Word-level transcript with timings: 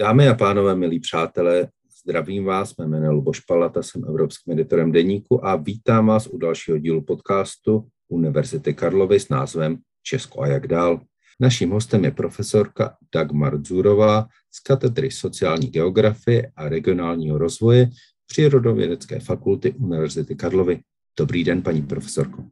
Dámy 0.00 0.28
a 0.28 0.34
pánové, 0.34 0.74
milí 0.74 1.00
přátelé, 1.00 1.68
zdravím 2.02 2.44
vás, 2.44 2.76
mé 2.76 2.86
jméno 2.86 3.12
Luboš 3.12 3.40
Palata, 3.40 3.82
jsem 3.82 4.04
evropským 4.08 4.52
editorem 4.52 4.92
Deníku 4.92 5.46
a 5.46 5.56
vítám 5.56 6.06
vás 6.06 6.26
u 6.26 6.38
dalšího 6.38 6.78
dílu 6.78 7.02
podcastu 7.02 7.88
Univerzity 8.08 8.74
Karlovy 8.74 9.20
s 9.20 9.28
názvem 9.28 9.78
Česko 10.02 10.40
a 10.40 10.46
jak 10.46 10.66
dál. 10.66 11.00
Naším 11.40 11.70
hostem 11.70 12.04
je 12.04 12.10
profesorka 12.10 12.96
Dagmar 13.14 13.56
Dzurová 13.56 14.26
z 14.50 14.60
katedry 14.60 15.10
sociální 15.10 15.66
geografie 15.66 16.52
a 16.56 16.68
regionálního 16.68 17.38
rozvoje 17.38 17.90
Přírodovědecké 18.26 19.20
fakulty 19.20 19.72
Univerzity 19.72 20.34
Karlovy. 20.34 20.80
Dobrý 21.18 21.44
den, 21.44 21.62
paní 21.62 21.82
profesorko. 21.82 22.44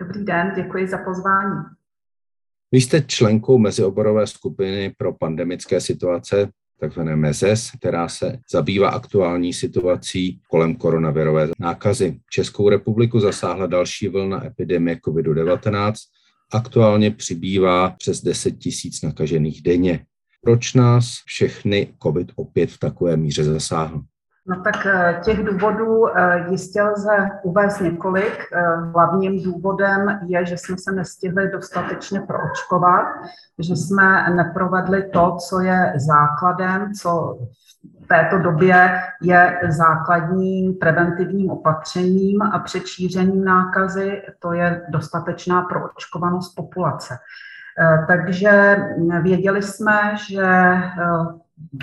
Dobrý 0.00 0.24
den, 0.24 0.52
děkuji 0.56 0.88
za 0.88 0.98
pozvání. 0.98 1.64
Vy 2.72 2.80
jste 2.80 3.00
členkou 3.00 3.58
mezioborové 3.58 4.26
skupiny 4.26 4.94
pro 4.98 5.12
pandemické 5.12 5.80
situace, 5.80 6.48
takzvané 6.80 7.16
MEZES, 7.16 7.70
která 7.78 8.08
se 8.08 8.38
zabývá 8.50 8.88
aktuální 8.88 9.52
situací 9.52 10.40
kolem 10.48 10.74
koronavirové 10.76 11.48
nákazy. 11.58 12.20
Českou 12.30 12.68
republiku 12.68 13.20
zasáhla 13.20 13.66
další 13.66 14.08
vlna 14.08 14.46
epidemie 14.46 14.96
COVID-19. 14.96 15.92
Aktuálně 16.52 17.10
přibývá 17.10 17.90
přes 17.90 18.22
10 18.22 18.50
tisíc 18.50 19.02
nakažených 19.02 19.62
denně. 19.62 20.04
Proč 20.42 20.74
nás 20.74 21.14
všechny 21.26 21.94
COVID 22.02 22.32
opět 22.34 22.70
v 22.70 22.78
takové 22.78 23.16
míře 23.16 23.44
zasáhl? 23.44 24.02
No 24.50 24.62
tak 24.62 24.86
eh, 24.86 25.20
těch 25.24 25.44
důvodů 25.44 26.18
eh, 26.18 26.46
jistě 26.48 26.82
lze 26.82 27.30
uvést 27.42 27.80
několik. 27.80 28.38
Eh, 28.52 28.76
hlavním 28.76 29.42
důvodem 29.42 30.20
je, 30.26 30.46
že 30.46 30.58
jsme 30.58 30.76
se 30.78 30.92
nestihli 30.92 31.50
dostatečně 31.50 32.20
proočkovat, 32.20 33.06
že 33.58 33.76
jsme 33.76 34.30
neprovedli 34.30 35.02
to, 35.02 35.36
co 35.48 35.60
je 35.60 35.92
základem, 35.96 36.92
co 36.92 37.38
v 38.04 38.06
této 38.06 38.38
době 38.38 39.00
je 39.22 39.60
základním 39.68 40.74
preventivním 40.74 41.50
opatřením 41.50 42.42
a 42.42 42.58
před 42.58 42.86
šířením 42.86 43.44
nákazy, 43.44 44.22
to 44.38 44.52
je 44.52 44.82
dostatečná 44.88 45.62
proočkovanost 45.62 46.54
populace. 46.56 47.18
Takže 48.06 48.76
věděli 49.22 49.62
jsme, 49.62 50.16
že 50.28 50.74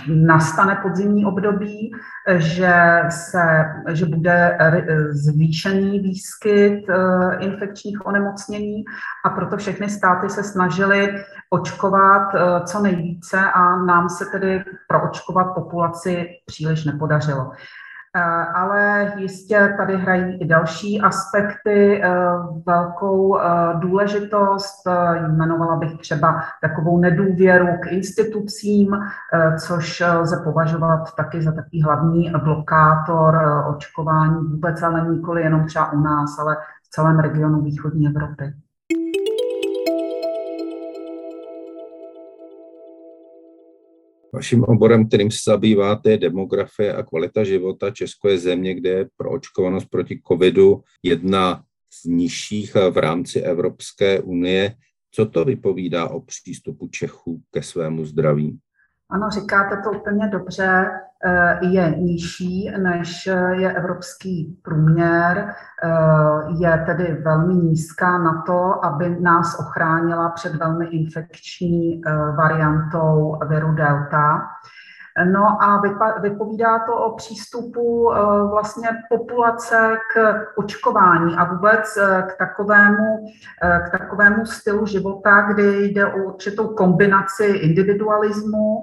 nastane 0.08 0.75
podzimní 0.75 1.25
období, 1.25 1.92
že, 2.38 3.03
se, 3.09 3.66
že 3.89 4.06
bude 4.06 4.58
zvýšený 5.09 6.00
výskyt 6.00 6.89
eh, 6.89 7.38
infekčních 7.39 8.05
onemocnění 8.05 8.83
a 9.25 9.30
proto 9.30 9.58
všechny 9.58 9.89
státy 9.89 10.30
se 10.30 10.44
snažily 10.44 11.23
očkovat 11.50 12.36
eh, 12.36 12.66
co 12.66 12.81
nejvíce 12.81 13.52
a 13.52 13.75
nám 13.75 14.09
se 14.09 14.25
tedy 14.25 14.64
proočkovat 14.88 15.55
populaci 15.55 16.28
příliš 16.45 16.86
nepodařilo. 16.86 17.52
Eh, 18.18 18.46
ale 18.54 19.14
jistě 19.18 19.73
tady 19.78 19.98
hrají 19.98 20.42
i 20.42 20.46
další 20.46 21.02
aspekty 21.02 22.04
eh, 22.04 22.10
velkou 22.66 23.40
eh, 23.40 23.44
důležitost. 23.80 24.88
Jmenovala 25.28 25.76
bych 25.76 25.98
třeba 25.98 26.42
takovou 26.62 27.00
nedůvěru 27.00 27.68
k 27.84 27.92
institucím, 27.92 28.98
což 29.60 30.04
lze 30.20 30.42
považovat 30.44 31.16
taky 31.16 31.42
za 31.42 31.52
takový 31.52 31.84
hlavní 31.84 32.32
blokátor 32.44 33.40
očkování 33.70 34.36
vůbec, 34.36 34.82
ale 34.82 35.10
nikoli 35.10 35.44
jenom 35.44 35.66
třeba 35.66 35.92
u 35.92 36.00
nás, 36.00 36.40
ale 36.40 36.58
v 36.84 36.90
celém 36.90 37.20
regionu 37.20 37.62
východní 37.62 38.08
Evropy. 38.08 38.54
Vaším 44.33 44.64
oborem, 44.64 45.08
kterým 45.08 45.31
se 45.31 45.38
zabýváte, 45.45 46.11
je 46.11 46.17
demografie 46.17 46.93
a 46.93 47.04
kvalita 47.04 47.43
života. 47.43 47.92
Česko 47.92 48.30
je 48.30 48.38
země, 48.38 48.76
kde 48.76 48.89
je 48.89 49.10
proočkovanost 49.17 49.86
proti 49.86 50.21
covidu 50.27 50.83
jedna 51.04 51.64
z 51.93 52.05
nižších 52.05 52.76
v 52.76 52.98
rámci 52.98 53.42
Evropské 53.42 54.20
unie. 54.20 54.76
Co 55.11 55.26
to 55.26 55.45
vypovídá 55.45 56.08
o 56.08 56.20
přístupu 56.21 56.88
Čechů 56.88 57.42
ke 57.52 57.64
svému 57.64 58.05
zdraví? 58.05 58.60
Ano, 59.10 59.30
říkáte 59.32 59.82
to 59.83 59.99
úplně 59.99 60.27
dobře. 60.27 60.89
Eh, 61.26 61.60
je 61.61 61.95
nižší 61.98 62.72
než 62.78 63.26
je 63.52 63.73
evropský 63.73 64.60
průměr, 64.64 65.54
eh, 65.83 65.89
je 66.60 66.83
tedy 66.86 67.22
velmi 67.26 67.54
nízká 67.54 68.17
na 68.17 68.44
to, 68.45 68.86
aby 68.86 69.17
nás 69.20 69.60
ochránila 69.60 70.30
před 70.30 70.56
velmi 70.56 70.86
infekční 70.86 72.02
eh, 72.06 72.11
variantou 72.38 73.39
viru 73.48 73.73
delta. 73.73 74.42
No 75.33 75.64
a 75.64 75.82
vypovídá 76.22 76.80
to 76.80 76.95
o 76.95 77.16
přístupu 77.16 78.14
vlastně 78.52 78.89
populace 79.10 79.98
k 80.14 80.45
očkování 80.56 81.36
a 81.36 81.44
vůbec 81.44 81.98
k 82.27 82.38
takovému, 82.38 83.26
k 83.61 83.98
takovému 83.98 84.45
stylu 84.45 84.86
života, 84.86 85.42
kdy 85.42 85.86
jde 85.86 86.06
o 86.06 86.17
určitou 86.17 86.67
kombinaci 86.67 87.45
individualismu, 87.45 88.82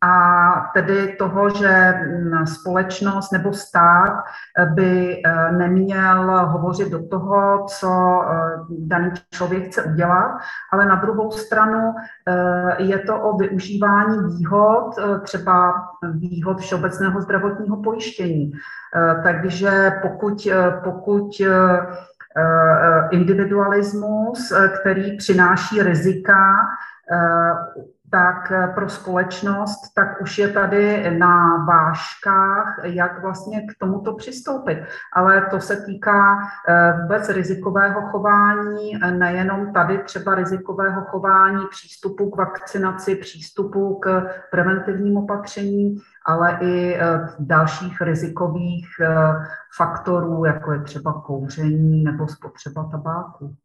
a 0.00 0.70
tedy 0.74 1.16
toho, 1.18 1.50
že 1.50 1.94
společnost 2.44 3.32
nebo 3.32 3.52
stát 3.52 4.24
by 4.74 5.22
e, 5.26 5.52
neměl 5.52 6.46
hovořit 6.46 6.88
do 6.88 7.08
toho, 7.08 7.66
co 7.68 7.88
e, 7.88 8.34
daný 8.78 9.10
člověk 9.30 9.66
chce 9.66 9.82
udělat, 9.82 10.38
ale 10.72 10.86
na 10.86 10.94
druhou 10.94 11.30
stranu 11.30 11.94
je 12.78 12.98
to 12.98 13.20
o 13.20 13.36
využívání 13.36 14.18
výhod, 14.38 14.94
třeba 15.22 15.74
výhod 16.12 16.60
všeobecného 16.60 17.20
zdravotního 17.20 17.82
pojištění. 17.82 18.52
Takže 19.22 19.92
pokud, 20.02 20.48
pokud 20.84 21.30
individualismus, 23.10 24.52
který 24.80 25.16
přináší 25.16 25.82
rizika, 25.82 26.54
tak 28.14 28.52
eh, 28.52 28.72
pro 28.74 28.88
společnost, 28.88 29.94
tak 29.94 30.20
už 30.20 30.38
je 30.38 30.48
tady 30.48 31.10
na 31.18 31.64
vážkách, 31.64 32.80
jak 32.82 33.22
vlastně 33.22 33.60
k 33.60 33.78
tomuto 33.78 34.14
přistoupit. 34.14 34.78
Ale 35.12 35.46
to 35.50 35.60
se 35.60 35.76
týká 35.76 36.38
eh, 36.68 36.98
vůbec 37.02 37.28
rizikového 37.28 38.00
chování, 38.02 38.92
nejenom 39.10 39.72
tady 39.72 39.98
třeba 39.98 40.34
rizikového 40.34 41.02
chování, 41.04 41.66
přístupu 41.70 42.30
k 42.30 42.36
vakcinaci, 42.36 43.16
přístupu 43.16 43.94
k 43.94 44.26
preventivním 44.50 45.16
opatřením, 45.16 46.00
ale 46.26 46.58
i 46.60 46.94
eh, 46.94 47.28
dalších 47.38 48.00
rizikových 48.00 48.86
faktorů, 49.76 50.44
jako 50.44 50.72
je 50.72 50.80
třeba 50.80 51.12
kouření 51.12 52.04
nebo 52.04 52.28
spotřeba 52.28 52.88
tabáku. 52.90 53.56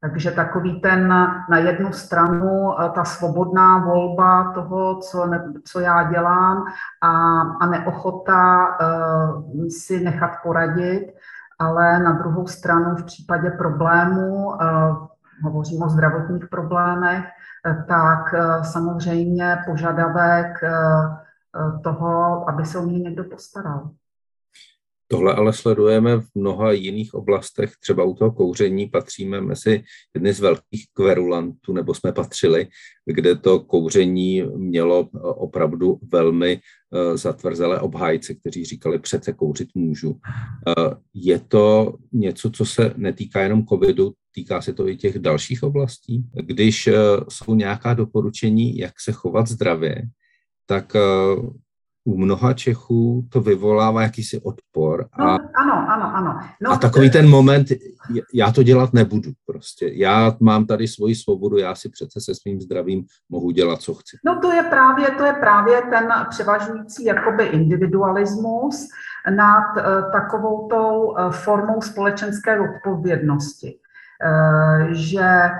Takže 0.00 0.30
takový 0.30 0.80
ten 0.80 1.08
na 1.50 1.58
jednu 1.58 1.92
stranu 1.92 2.74
eh, 2.80 2.90
ta 2.94 3.04
svobodná 3.04 3.78
volba 3.78 4.52
toho, 4.52 5.00
co, 5.00 5.26
ne, 5.26 5.52
co 5.64 5.80
já 5.80 6.10
dělám 6.10 6.64
a, 7.00 7.40
a 7.40 7.66
neochota 7.66 8.68
uh, 8.68 9.66
si 9.68 10.00
nechat 10.00 10.30
poradit, 10.42 11.12
ale 11.58 11.98
na 11.98 12.12
druhou 12.12 12.46
stranu 12.46 12.96
v 12.96 13.04
případě 13.04 13.50
problému, 13.50 14.46
uh, 14.46 14.56
hovořím 15.42 15.82
o 15.82 15.88
zdravotních 15.88 16.48
problémech, 16.48 17.24
uh, 17.66 17.84
tak 17.84 18.32
uh, 18.32 18.62
samozřejmě 18.62 19.58
požadavek 19.66 20.62
uh, 20.62 21.80
toho, 21.82 22.44
aby 22.48 22.66
se 22.66 22.78
o 22.78 22.82
mě 22.82 22.98
někdo 22.98 23.24
postaral. 23.24 23.90
Tohle 25.12 25.34
ale 25.34 25.52
sledujeme 25.52 26.20
v 26.20 26.26
mnoha 26.34 26.72
jiných 26.72 27.14
oblastech, 27.14 27.72
třeba 27.80 28.04
u 28.04 28.14
toho 28.14 28.32
kouření 28.32 28.86
patříme 28.86 29.40
mezi 29.40 29.82
jedny 30.14 30.32
z 30.32 30.40
velkých 30.40 30.86
kverulantů, 30.92 31.72
nebo 31.72 31.94
jsme 31.94 32.12
patřili, 32.12 32.66
kde 33.06 33.36
to 33.36 33.60
kouření 33.60 34.42
mělo 34.56 35.08
opravdu 35.22 35.98
velmi 36.12 36.60
eh, 36.60 37.16
zatvrzelé 37.16 37.80
obhájce, 37.80 38.34
kteří 38.34 38.64
říkali, 38.64 38.98
přece 38.98 39.32
kouřit 39.32 39.68
můžu. 39.74 40.20
Eh, 40.68 40.94
je 41.14 41.38
to 41.38 41.94
něco, 42.12 42.50
co 42.50 42.64
se 42.64 42.94
netýká 42.96 43.42
jenom 43.42 43.66
covidu, 43.66 44.12
týká 44.34 44.62
se 44.62 44.72
to 44.72 44.88
i 44.88 44.96
těch 44.96 45.18
dalších 45.18 45.62
oblastí. 45.62 46.24
Když 46.42 46.86
eh, 46.86 46.94
jsou 47.28 47.54
nějaká 47.54 47.94
doporučení, 47.94 48.78
jak 48.78 49.00
se 49.00 49.12
chovat 49.12 49.48
zdravě, 49.48 50.02
tak 50.66 50.96
u 52.04 52.18
mnoha 52.18 52.52
Čechů 52.52 53.24
to 53.28 53.40
vyvolává 53.40 54.02
jakýsi 54.02 54.40
odpor. 54.40 55.06
A, 55.12 55.24
no, 55.24 55.38
ano, 55.54 55.86
ano, 55.88 56.16
ano. 56.16 56.40
No, 56.60 56.70
a 56.70 56.76
takový 56.76 57.10
ten 57.10 57.28
moment, 57.28 57.68
já 58.34 58.52
to 58.52 58.62
dělat 58.62 58.92
nebudu 58.92 59.30
prostě. 59.46 59.90
Já 59.92 60.36
mám 60.40 60.66
tady 60.66 60.88
svoji 60.88 61.14
svobodu, 61.14 61.56
já 61.58 61.74
si 61.74 61.88
přece 61.88 62.20
se 62.20 62.34
svým 62.34 62.60
zdravím 62.60 63.04
mohu 63.28 63.50
dělat, 63.50 63.80
co 63.80 63.94
chci. 63.94 64.16
No 64.24 64.40
to 64.40 64.52
je 64.52 64.62
právě, 64.62 65.10
to 65.10 65.24
je 65.24 65.32
právě 65.32 65.82
ten 65.90 66.12
převažující 66.30 67.04
jakoby 67.04 67.44
individualismus 67.44 68.88
nad 69.36 69.76
uh, 69.76 70.12
takovou 70.12 70.68
tou 70.68 71.04
uh, 71.04 71.30
formou 71.30 71.82
společenské 71.82 72.60
odpovědnosti. 72.60 73.78
Uh, 74.24 74.92
že 74.92 75.50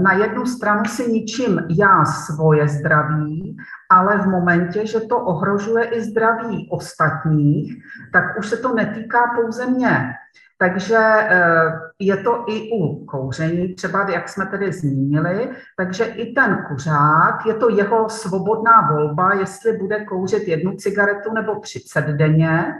na 0.00 0.12
jednu 0.12 0.46
stranu 0.46 0.84
si 0.84 1.12
ničím 1.12 1.60
já 1.78 2.04
svoje 2.04 2.68
zdraví, 2.68 3.56
ale 3.90 4.18
v 4.18 4.26
momentě, 4.26 4.86
že 4.86 5.00
to 5.00 5.18
ohrožuje 5.18 5.84
i 5.84 6.00
zdraví 6.00 6.68
ostatních, 6.70 7.84
tak 8.12 8.38
už 8.38 8.48
se 8.48 8.56
to 8.56 8.74
netýká 8.74 9.18
pouze 9.36 9.66
mě. 9.66 10.14
Takže 10.62 10.98
eh, 10.98 11.72
je 11.98 12.16
to 12.16 12.44
i 12.48 12.70
u 12.72 13.04
kouření, 13.04 13.74
třeba 13.74 14.10
jak 14.10 14.28
jsme 14.28 14.46
tedy 14.46 14.72
zmínili, 14.72 15.50
takže 15.76 16.04
i 16.04 16.32
ten 16.32 16.64
kuřák, 16.68 17.46
je 17.46 17.54
to 17.54 17.68
jeho 17.68 18.08
svobodná 18.08 18.88
volba, 18.92 19.34
jestli 19.34 19.72
bude 19.72 20.04
kouřit 20.04 20.48
jednu 20.48 20.72
cigaretu 20.72 21.32
nebo 21.32 21.54
30 21.54 22.04
denně. 22.04 22.74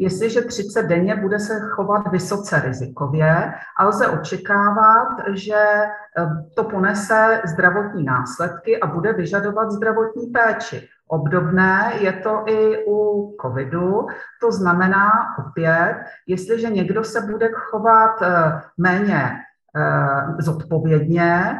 Jestliže 0.00 0.42
30 0.42 0.82
denně 0.82 1.16
bude 1.16 1.38
se 1.38 1.60
chovat 1.60 2.08
vysoce 2.08 2.60
rizikově 2.60 3.52
a 3.76 3.84
lze 3.84 4.06
očekávat, 4.06 5.08
že 5.32 5.54
eh, 5.54 6.26
to 6.56 6.64
ponese 6.64 7.42
zdravotní 7.44 8.04
následky 8.04 8.80
a 8.80 8.86
bude 8.86 9.12
vyžadovat 9.12 9.70
zdravotní 9.70 10.26
péči. 10.26 10.88
Obdobné 11.08 11.92
je 12.00 12.12
to 12.12 12.42
i 12.46 12.84
u 12.88 13.30
covidu, 13.42 14.06
to 14.40 14.52
znamená 14.52 15.10
opět, 15.38 15.96
jestliže 16.26 16.70
někdo 16.70 17.04
se 17.04 17.20
bude 17.20 17.50
chovat 17.52 18.22
eh, 18.22 18.60
méně 18.78 19.30
eh, 19.76 20.42
zodpovědně, 20.42 21.58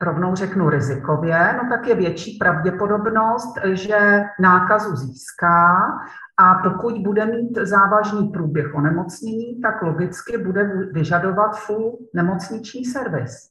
rovnou 0.00 0.34
řeknu 0.34 0.70
rizikově, 0.70 1.54
no 1.62 1.68
tak 1.68 1.86
je 1.86 1.94
větší 1.94 2.38
pravděpodobnost, 2.38 3.58
že 3.64 4.22
nákazu 4.40 4.96
získá 4.96 5.76
a 6.38 6.54
pokud 6.54 6.98
bude 6.98 7.26
mít 7.26 7.58
závažný 7.62 8.28
průběh 8.28 8.74
onemocnění, 8.74 9.60
tak 9.60 9.82
logicky 9.82 10.38
bude 10.38 10.64
vyžadovat 10.92 11.50
full 11.58 11.98
nemocniční 12.14 12.84
servis. 12.84 13.50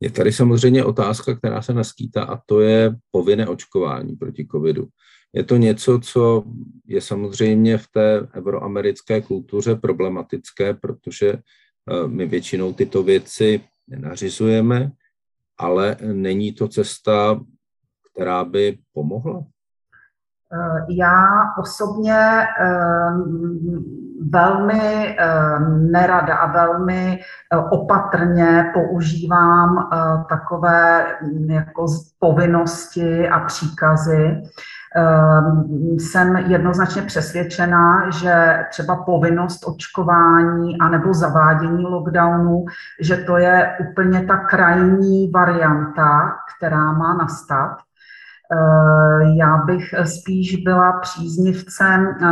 Je 0.00 0.10
tady 0.10 0.32
samozřejmě 0.32 0.84
otázka, 0.84 1.34
která 1.34 1.62
se 1.62 1.74
naskýtá, 1.74 2.24
a 2.24 2.40
to 2.46 2.60
je 2.60 2.96
povinné 3.10 3.46
očkování 3.46 4.16
proti 4.16 4.46
covidu. 4.46 4.88
Je 5.32 5.44
to 5.44 5.56
něco, 5.56 5.98
co 5.98 6.44
je 6.86 7.00
samozřejmě 7.00 7.78
v 7.78 7.88
té 7.88 8.28
euroamerické 8.34 9.20
kultuře 9.20 9.74
problematické, 9.74 10.74
protože 10.74 11.28
eh, 11.28 12.08
my 12.08 12.26
většinou 12.26 12.72
tyto 12.72 13.02
věci 13.02 13.60
nenařizujeme, 13.88 14.90
ale 15.58 15.96
není 16.12 16.52
to 16.52 16.68
cesta, 16.68 17.40
která 18.12 18.44
by 18.44 18.78
pomohla? 18.92 19.44
Eh, 20.54 20.84
já 20.88 21.52
osobně 21.58 22.46
eh, 22.60 23.10
velmi 24.30 25.16
eh, 25.18 25.60
nerada 25.68 26.36
a 26.36 26.52
velmi 26.52 27.20
opatrně 27.70 28.70
používám 28.74 29.90
takové 30.28 31.06
mm, 31.22 31.50
jako 31.50 31.86
povinnosti 32.18 33.28
a 33.28 33.40
příkazy. 33.40 34.42
Jsem 35.98 36.36
jednoznačně 36.36 37.02
přesvědčená, 37.02 38.10
že 38.10 38.64
třeba 38.70 38.96
povinnost 38.96 39.68
očkování 39.68 40.78
anebo 40.78 41.14
zavádění 41.14 41.84
lockdownu, 41.84 42.64
že 43.00 43.16
to 43.16 43.36
je 43.36 43.76
úplně 43.90 44.22
ta 44.22 44.36
krajní 44.36 45.30
varianta, 45.30 46.32
která 46.56 46.92
má 46.92 47.14
nastat 47.14 47.76
já 49.36 49.56
bych 49.56 49.94
spíš 50.04 50.56
byla 50.56 50.92
příznivcem 50.92 52.06
eh, 52.06 52.28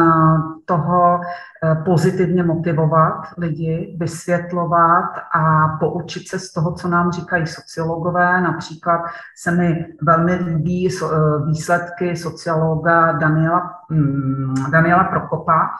toho 0.64 1.20
eh, 1.20 1.74
pozitivně 1.84 2.42
motivovat 2.42 3.26
lidi, 3.38 3.96
vysvětlovat 4.00 5.10
a 5.34 5.68
poučit 5.80 6.28
se 6.28 6.38
z 6.38 6.52
toho, 6.52 6.72
co 6.72 6.88
nám 6.88 7.12
říkají 7.12 7.46
sociologové. 7.46 8.40
Například 8.40 9.00
se 9.36 9.50
mi 9.50 9.86
velmi 10.02 10.34
líbí 10.34 10.88
výsledky 11.46 12.16
sociologa 12.16 13.12
Daniela, 13.12 13.70
mm, 13.90 14.54
Daniela 14.70 15.04
Prokopa, 15.04 15.70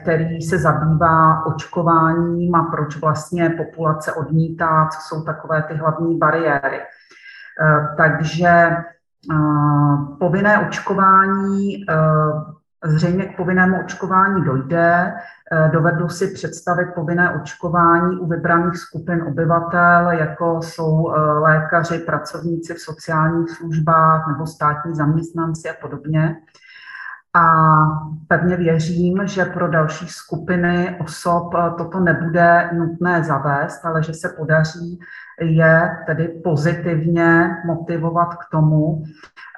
který 0.00 0.42
se 0.42 0.58
zabývá 0.58 1.46
očkováním 1.46 2.54
a 2.54 2.62
proč 2.62 2.96
vlastně 2.96 3.50
populace 3.50 4.12
odmítá, 4.12 4.88
co 4.92 4.98
jsou 5.00 5.24
takové 5.24 5.62
ty 5.62 5.74
hlavní 5.74 6.18
bariéry. 6.18 6.80
Takže 7.96 8.76
povinné 10.18 10.68
očkování, 10.68 11.74
e, 11.74 11.84
zřejmě 12.84 13.24
k 13.24 13.36
povinnému 13.36 13.80
očkování 13.80 14.44
dojde. 14.44 15.14
E, 15.52 15.68
dovedu 15.72 16.08
si 16.08 16.26
představit 16.34 16.88
povinné 16.94 17.34
očkování 17.34 18.16
u 18.16 18.26
vybraných 18.26 18.78
skupin 18.78 19.22
obyvatel, 19.22 20.10
jako 20.10 20.62
jsou 20.62 21.12
e, 21.12 21.20
lékaři, 21.20 21.98
pracovníci 21.98 22.74
v 22.74 22.80
sociálních 22.80 23.50
službách 23.50 24.26
nebo 24.28 24.46
státní 24.46 24.94
zaměstnanci 24.94 25.70
a 25.70 25.74
podobně. 25.80 26.36
A 27.36 27.44
pevně 28.28 28.56
věřím, 28.56 29.26
že 29.26 29.44
pro 29.44 29.68
další 29.68 30.08
skupiny 30.08 30.96
osob 31.00 31.54
toto 31.78 32.00
nebude 32.00 32.70
nutné 32.72 33.24
zavést, 33.24 33.84
ale 33.84 34.02
že 34.02 34.14
se 34.14 34.28
podaří 34.28 35.00
je 35.40 35.96
tedy 36.06 36.28
pozitivně 36.28 37.50
motivovat 37.66 38.34
k 38.34 38.50
tomu, 38.50 39.02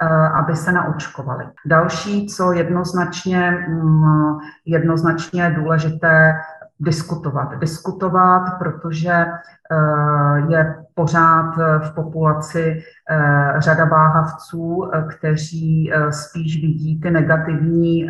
eh, 0.03 0.07
aby 0.29 0.57
se 0.57 0.73
naočkovali. 0.73 1.45
Další, 1.67 2.27
co 2.27 2.53
jednoznačně, 2.53 3.51
mm, 3.51 4.39
jednoznačně 4.67 5.51
důležité, 5.51 6.35
diskutovat. 6.81 7.59
Diskutovat, 7.59 8.59
protože 8.59 9.13
eh, 9.13 10.41
je 10.49 10.85
pořád 10.95 11.57
v 11.79 11.95
populaci 11.95 12.83
eh, 13.11 13.55
řada 13.59 13.85
váhavců, 13.85 14.91
kteří 15.19 15.93
spíš 16.11 16.63
vidí 16.63 17.01
ty 17.01 17.11
negativní 17.11 18.09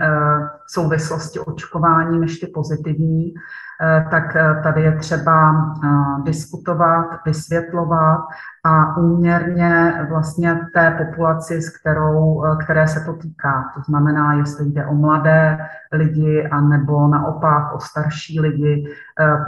souvislosti 0.67 1.39
očkování 1.39 2.19
než 2.19 2.39
ty 2.39 2.47
pozitivní. 2.47 3.35
Eh, 3.83 4.07
tak 4.11 4.37
eh, 4.37 4.61
tady 4.63 4.83
je 4.83 4.93
třeba 4.93 5.51
eh, 5.85 6.23
diskutovat, 6.25 7.07
vysvětlovat 7.27 8.21
a 8.65 8.97
úměrně 8.97 10.07
vlastně 10.09 10.61
té 10.75 10.91
populaci, 10.91 11.63
s 11.63 11.79
kterou, 11.79 12.45
které 12.63 12.89
se 12.89 13.01
to 13.01 13.13
týká. 13.13 13.65
To 13.75 13.83
znamená, 13.83 14.35
jestli 14.35 14.67
jde 14.67 14.87
o 14.87 14.95
mladé 14.95 15.59
lidi 15.93 16.49
a 16.49 16.61
nebo 16.61 17.09
naopak 17.09 17.75
o 17.75 17.81
starší 17.81 18.41
lidi, 18.41 18.85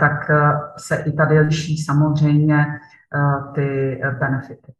tak 0.00 0.30
se 0.76 0.96
i 0.96 1.12
tady 1.12 1.40
liší 1.40 1.78
samozřejmě 1.78 2.66
ty 3.54 3.98
benefity. 4.20 4.72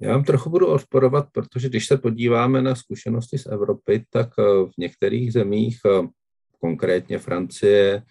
Já 0.00 0.12
vám 0.12 0.24
trochu 0.24 0.50
budu 0.50 0.66
odporovat, 0.66 1.28
protože 1.32 1.68
když 1.68 1.86
se 1.86 1.96
podíváme 1.96 2.62
na 2.62 2.74
zkušenosti 2.74 3.38
z 3.38 3.46
Evropy, 3.46 4.04
tak 4.10 4.28
v 4.38 4.70
některých 4.78 5.32
zemích, 5.32 5.78
konkrétně 6.60 7.18
Francie, 7.18 8.02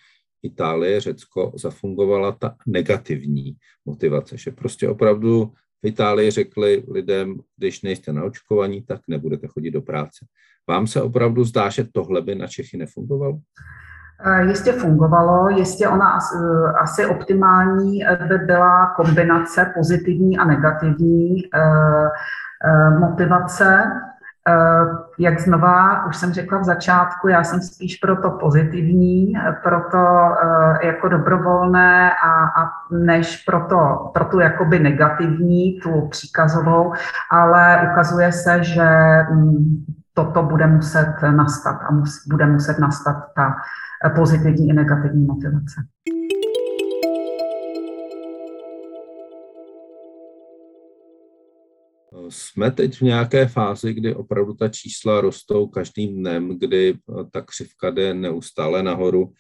Itálie, 0.43 1.01
Řecko, 1.01 1.51
zafungovala 1.55 2.31
ta 2.31 2.55
negativní 2.67 3.55
motivace, 3.85 4.37
že 4.37 4.51
prostě 4.51 4.89
opravdu 4.89 5.53
v 5.83 5.87
Itálii 5.87 6.31
řekli 6.31 6.83
lidem, 6.91 7.39
když 7.57 7.81
nejste 7.81 8.13
naočkovaní, 8.13 8.81
tak 8.81 9.01
nebudete 9.07 9.47
chodit 9.47 9.71
do 9.71 9.81
práce. 9.81 10.25
Vám 10.69 10.87
se 10.87 11.01
opravdu 11.01 11.43
zdá, 11.43 11.69
že 11.69 11.83
tohle 11.91 12.21
by 12.21 12.35
na 12.35 12.47
Čechy 12.47 12.77
nefungovalo? 12.77 13.39
Eh, 14.23 14.43
jistě 14.43 14.71
fungovalo, 14.71 15.49
jistě 15.49 15.87
ona 15.87 16.17
eh, 16.19 16.71
asi 16.79 17.05
optimální 17.05 18.03
by 18.27 18.37
byla 18.37 18.93
kombinace 18.95 19.71
pozitivní 19.75 20.37
a 20.37 20.45
negativní 20.45 21.37
eh, 21.53 22.89
motivace. 22.99 23.91
Eh, 24.49 24.85
jak 25.19 25.39
znova, 25.39 26.05
už 26.05 26.17
jsem 26.17 26.33
řekla 26.33 26.59
v 26.59 26.63
začátku, 26.63 27.27
já 27.27 27.43
jsem 27.43 27.61
spíš 27.61 27.95
pro 27.95 28.15
to 28.15 28.31
pozitivní, 28.31 29.33
pro 29.63 29.81
to 29.91 30.07
eh, 30.43 30.87
jako 30.87 31.07
dobrovolné 31.07 32.11
a, 32.11 32.61
a 32.61 32.71
než 32.91 33.43
pro, 33.43 33.65
to, 33.65 34.11
pro 34.13 34.25
tu 34.25 34.39
jakoby 34.39 34.79
negativní, 34.79 35.79
tu 35.79 36.07
příkazovou, 36.09 36.93
ale 37.31 37.89
ukazuje 37.91 38.31
se, 38.31 38.63
že 38.63 38.87
mm, 39.31 39.85
toto 40.15 40.43
bude 40.43 40.67
muset 40.67 41.15
nastat 41.35 41.77
a 41.89 41.93
mus, 41.93 42.27
bude 42.27 42.45
muset 42.45 42.79
nastat 42.79 43.15
ta 43.35 43.55
pozitivní 44.15 44.69
i 44.69 44.73
negativní 44.73 45.25
motivace. 45.25 45.81
Jsme 52.29 52.71
teď 52.71 52.97
v 52.97 53.01
nějaké 53.01 53.47
fázi, 53.47 53.93
kdy 53.93 54.15
opravdu 54.15 54.53
ta 54.53 54.69
čísla 54.69 55.21
rostou 55.21 55.67
každým 55.67 56.19
dnem, 56.19 56.59
kdy 56.59 56.93
eh, 56.93 57.23
ta 57.31 57.41
křivka 57.41 57.89
jde 57.89 58.13
neustále 58.13 58.83
nahoru. 58.83 59.33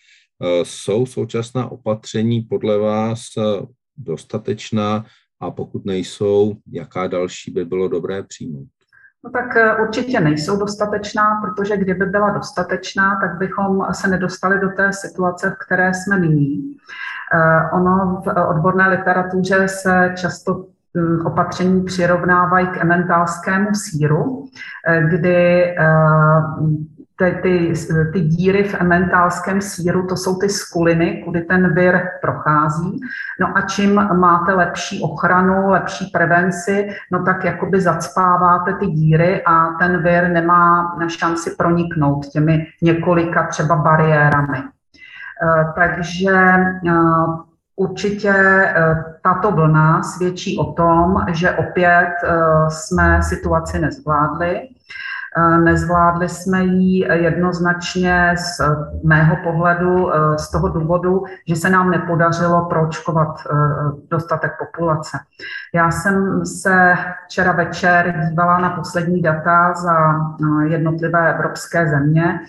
Eh, 0.43 0.65
jsou 0.65 1.05
současná 1.05 1.71
opatření 1.71 2.41
podle 2.41 2.77
vás 2.77 3.21
eh, 3.37 3.65
dostatečná 3.97 5.05
a 5.39 5.51
pokud 5.51 5.85
nejsou, 5.85 6.55
jaká 6.71 7.07
další 7.07 7.51
by 7.51 7.65
bylo 7.65 7.87
dobré 7.87 8.23
přijmout? 8.23 8.74
No 9.25 9.31
tak 9.31 9.79
určitě 9.81 10.19
nejsou 10.19 10.59
dostatečná, 10.59 11.41
protože 11.41 11.77
kdyby 11.77 12.05
byla 12.05 12.29
dostatečná, 12.29 13.19
tak 13.21 13.37
bychom 13.37 13.87
se 13.91 14.07
nedostali 14.07 14.59
do 14.59 14.69
té 14.69 14.93
situace, 14.93 15.49
v 15.49 15.65
které 15.65 15.93
jsme 15.93 16.19
nyní. 16.19 16.77
Ono 17.71 18.21
v 18.25 18.47
odborné 18.47 18.89
literatuře 18.89 19.67
se 19.67 20.13
často 20.15 20.65
hm, 20.97 21.25
opatření 21.25 21.83
přirovnávají 21.83 22.67
k 22.67 22.77
ementálskému 22.77 23.69
síru, 23.73 24.45
kdy 25.09 25.75
ty, 27.17 27.39
ty, 27.41 27.73
ty 28.13 28.21
díry 28.21 28.63
v 28.63 28.81
ementálském 28.81 29.61
síru, 29.61 30.07
to 30.07 30.17
jsou 30.17 30.39
ty 30.39 30.49
skuliny, 30.49 31.21
kudy 31.25 31.41
ten 31.41 31.73
vir 31.73 32.01
prochází. 32.21 32.99
No 33.39 33.57
a 33.57 33.61
čím 33.61 33.95
máte 33.95 34.53
lepší 34.53 35.01
ochranu, 35.01 35.69
lepší 35.69 36.05
prevenci, 36.05 36.89
no 37.11 37.23
tak 37.23 37.43
jakoby 37.43 37.81
zacpáváte 37.81 38.73
ty 38.73 38.87
díry 38.87 39.43
a 39.45 39.67
ten 39.79 40.03
vir 40.03 40.29
nemá 40.29 40.97
šanci 41.07 41.51
proniknout 41.57 42.25
těmi 42.25 42.67
několika 42.81 43.47
třeba 43.47 43.75
bariérami. 43.75 44.57
Eh, 44.57 45.73
takže 45.75 46.31
eh, 46.87 46.91
Určitě 47.77 48.29
eh, 48.29 49.03
tato 49.23 49.51
vlna 49.51 50.03
svědčí 50.03 50.57
o 50.57 50.73
tom, 50.73 51.25
že 51.27 51.51
opět 51.51 52.13
jsme 52.69 53.23
situaci 53.23 53.79
nezvládli 53.79 54.61
Nezvládli 55.63 56.29
jsme 56.29 56.63
ji 56.63 57.07
jednoznačně 57.13 58.35
z 58.37 58.61
mého 59.03 59.35
pohledu 59.43 60.13
eh, 60.13 60.37
z 60.37 60.51
toho 60.51 60.67
důvodu, 60.67 61.23
že 61.47 61.55
se 61.55 61.69
nám 61.69 61.91
nepodařilo 61.91 62.65
proočkovat 62.65 63.37
eh, 63.39 63.55
dostatek 64.11 64.51
populace. 64.59 65.17
Já 65.73 65.91
jsem 65.91 66.45
se 66.45 66.93
včera 67.25 67.51
večer 67.51 68.27
dívala 68.29 68.59
na 68.59 68.69
poslední 68.69 69.21
data 69.21 69.73
za 69.73 69.97
eh, 70.13 70.67
jednotlivé 70.67 71.33
evropské 71.33 71.89
země 71.89 72.39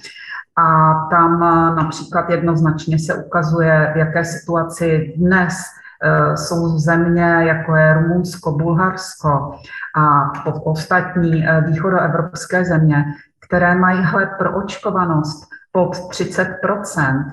a 0.58 0.94
tam 1.10 1.40
například 1.76 2.30
jednoznačně 2.30 2.98
se 2.98 3.14
ukazuje, 3.14 3.90
v 3.94 3.96
jaké 3.96 4.24
situaci 4.24 5.14
dnes 5.16 5.54
Eh, 6.02 6.36
jsou 6.36 6.78
země, 6.78 7.22
jako 7.22 7.76
je 7.76 7.94
Rumunsko, 7.94 8.52
Bulharsko 8.52 9.50
a 9.96 10.32
ostatní 10.64 11.46
eh, 11.46 11.60
východoevropské 11.60 12.64
země, 12.64 13.04
které 13.46 13.74
mají 13.74 14.02
hled 14.02 14.28
pro 14.38 14.56
očkovanost 14.56 15.48
pod 15.72 15.94
30% 15.94 17.24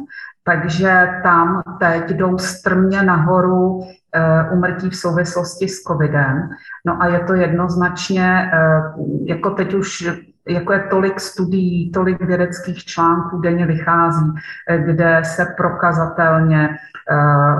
takže 0.46 1.08
tam 1.24 1.63
teď 1.79 2.10
jdou 2.10 2.38
strmě 2.38 3.03
nahoru 3.03 3.79
umrtí 4.51 4.88
eh, 4.88 4.89
v 4.89 4.96
souvislosti 4.96 5.67
s 5.67 5.82
covidem. 5.82 6.50
No 6.86 7.01
a 7.01 7.08
je 7.08 7.20
to 7.20 7.34
jednoznačně, 7.34 8.51
jako 9.25 9.50
teď 9.50 9.74
už 9.74 10.10
jako 10.48 10.74
je 10.74 10.79
tolik 10.79 11.20
studií, 11.20 11.91
tolik 11.91 12.22
vědeckých 12.22 12.86
článků 12.86 13.39
denně 13.39 13.65
vychází, 13.65 14.34
kde 14.86 15.22
se 15.25 15.46
prokazatelně 15.58 16.70
Eh, 17.12 17.55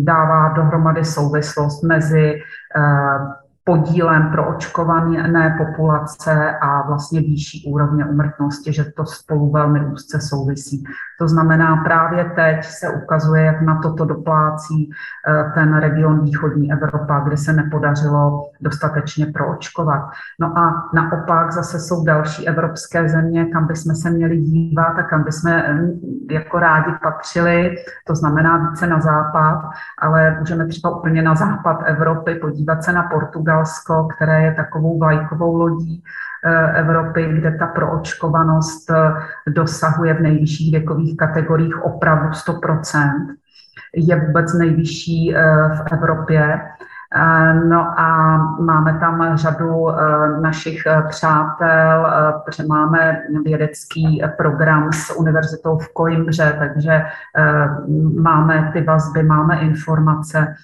dává 0.00 0.48
dohromady 0.48 1.04
souvislost 1.04 1.82
mezi 1.82 2.34
eh, 2.76 3.41
podílem 3.64 4.30
pro 4.30 4.48
očkované 4.56 5.56
populace 5.58 6.58
a 6.60 6.86
vlastně 6.86 7.20
výšší 7.20 7.72
úrovně 7.72 8.04
umrtnosti, 8.04 8.72
že 8.72 8.84
to 8.84 9.04
spolu 9.06 9.50
velmi 9.50 9.86
úzce 9.86 10.20
souvisí. 10.20 10.84
To 11.18 11.28
znamená, 11.28 11.76
právě 11.76 12.24
teď 12.24 12.64
se 12.64 12.88
ukazuje, 12.88 13.44
jak 13.44 13.62
na 13.62 13.80
toto 13.82 14.04
doplácí 14.04 14.90
eh, 15.28 15.52
ten 15.54 15.76
region 15.76 16.24
východní 16.24 16.72
Evropa, 16.72 17.20
kde 17.20 17.36
se 17.36 17.52
nepodařilo 17.52 18.50
dostatečně 18.60 19.26
proočkovat. 19.26 20.10
No 20.40 20.58
a 20.58 20.90
naopak 20.94 21.52
zase 21.52 21.80
jsou 21.80 22.04
další 22.04 22.48
evropské 22.48 23.08
země, 23.08 23.44
kam 23.44 23.66
bychom 23.66 23.94
se 23.94 24.10
měli 24.10 24.36
dívat 24.36 24.98
a 24.98 25.02
kam 25.02 25.24
bychom 25.24 25.52
hm, 25.52 26.00
jako 26.30 26.58
rádi 26.58 26.90
patřili, 27.02 27.74
to 28.06 28.14
znamená 28.14 28.70
více 28.70 28.86
na 28.86 29.00
západ, 29.00 29.70
ale 29.98 30.36
můžeme 30.38 30.66
třeba 30.66 30.96
úplně 30.96 31.22
na 31.22 31.34
západ 31.34 31.82
Evropy 31.86 32.34
podívat 32.34 32.84
se 32.84 32.92
na 32.92 33.02
Portugalsko, 33.52 34.08
které 34.14 34.42
je 34.42 34.54
takovou 34.54 34.98
vlajkovou 34.98 35.56
lodí 35.56 36.04
eh, 36.44 36.80
Evropy, 36.80 37.28
kde 37.32 37.50
ta 37.58 37.66
proočkovanost 37.66 38.90
eh, 38.90 39.12
dosahuje 39.50 40.14
v 40.14 40.20
nejvyšších 40.20 40.70
věkových 40.72 41.16
kategoriích 41.16 41.84
opravdu 41.84 42.28
100%. 42.28 43.36
Je 43.96 44.26
vůbec 44.26 44.54
nejvyšší 44.54 45.36
eh, 45.36 45.42
v 45.68 45.92
Evropě. 45.92 46.60
No 47.68 48.00
a 48.00 48.36
máme 48.60 48.98
tam 48.98 49.36
řadu 49.36 49.86
našich 50.40 50.82
přátel, 51.08 52.06
máme 52.68 53.22
vědecký 53.44 54.22
program 54.36 54.92
s 54.92 55.16
univerzitou 55.16 55.78
v 55.78 55.88
Coimbře, 55.96 56.56
takže 56.58 57.04
máme 58.20 58.70
ty 58.72 58.82
vazby, 58.82 59.22
máme 59.22 59.60
informace 59.60 60.54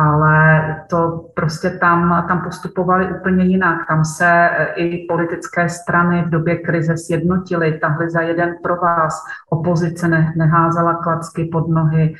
ale 0.00 0.76
to 0.90 1.26
prostě 1.34 1.70
tam, 1.70 2.24
tam 2.28 2.40
postupovali 2.44 3.14
úplně 3.14 3.44
jinak. 3.44 3.86
Tam 3.88 4.04
se 4.04 4.26
e, 4.26 4.72
i 4.74 5.06
politické 5.06 5.68
strany 5.68 6.22
v 6.22 6.30
době 6.30 6.56
krize 6.56 6.96
sjednotily, 6.96 7.78
tahly 7.78 8.10
za 8.10 8.20
jeden 8.20 8.54
pro 8.62 8.76
vás. 8.76 9.24
Opozice 9.50 10.08
ne, 10.08 10.32
neházela 10.36 10.94
klacky 10.94 11.44
pod 11.44 11.68
nohy, 11.68 12.02
e, 12.04 12.16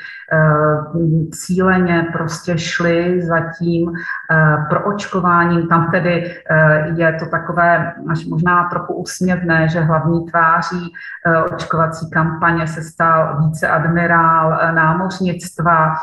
cíleně 1.31 2.07
prostě 2.13 2.59
šly 2.59 3.23
za 3.23 3.41
tím 3.59 3.93
e, 3.93 3.95
proočkováním. 4.69 5.69
Tam 5.69 5.91
tedy 5.91 6.35
je 6.97 7.13
to 7.13 7.27
takové 7.27 7.93
až 8.11 8.25
možná 8.27 8.69
trochu 8.69 8.95
úsměvné, 8.95 9.69
že 9.69 9.81
hlavní 9.81 10.27
tváří 10.27 10.93
očkovací 11.53 12.11
kampaně 12.11 12.67
se 12.67 12.83
stal 12.83 13.43
viceadmirál 13.47 14.75
námořnictva, 14.75 15.95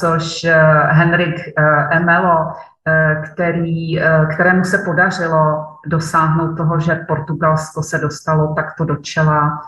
což 0.00 0.46
Henrik 0.90 1.34
eh, 1.58 1.96
Emelo, 1.96 2.52
eh, 2.86 3.22
který, 3.32 4.00
eh, 4.00 4.26
kterému 4.34 4.64
se 4.64 4.78
podařilo 4.78 5.66
dosáhnout 5.86 6.56
toho, 6.56 6.80
že 6.80 6.94
Portugalsko 6.94 7.82
se 7.82 7.98
dostalo 7.98 8.54
takto 8.54 8.84
do 8.84 8.96
čela, 8.96 9.60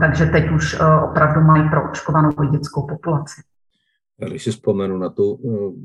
takže 0.00 0.26
teď 0.26 0.50
už 0.50 0.80
opravdu 1.02 1.40
mají 1.40 1.68
proočkovanou 1.70 2.32
dětskou 2.50 2.86
populaci. 2.86 3.42
Když 4.28 4.42
si 4.42 4.50
vzpomenu 4.50 4.98
na, 4.98 5.08
tu, 5.08 5.40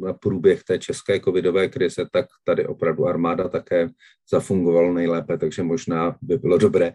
na 0.05 0.13
průběh 0.13 0.63
té 0.63 0.79
české 0.79 1.19
covidové 1.19 1.67
krize, 1.67 2.05
tak 2.11 2.25
tady 2.43 2.67
opravdu 2.67 3.05
armáda 3.07 3.47
také 3.47 3.89
zafungovala 4.31 4.93
nejlépe, 4.93 5.37
takže 5.37 5.63
možná 5.63 6.17
by 6.21 6.37
bylo 6.37 6.57
dobré 6.57 6.93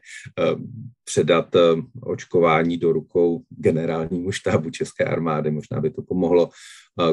předat 1.05 1.57
očkování 2.03 2.77
do 2.77 2.93
rukou 2.93 3.43
generálnímu 3.49 4.33
štábu 4.33 4.71
České 4.71 5.05
armády. 5.05 5.51
Možná 5.51 5.81
by 5.81 5.91
to 5.91 6.03
pomohlo 6.03 6.51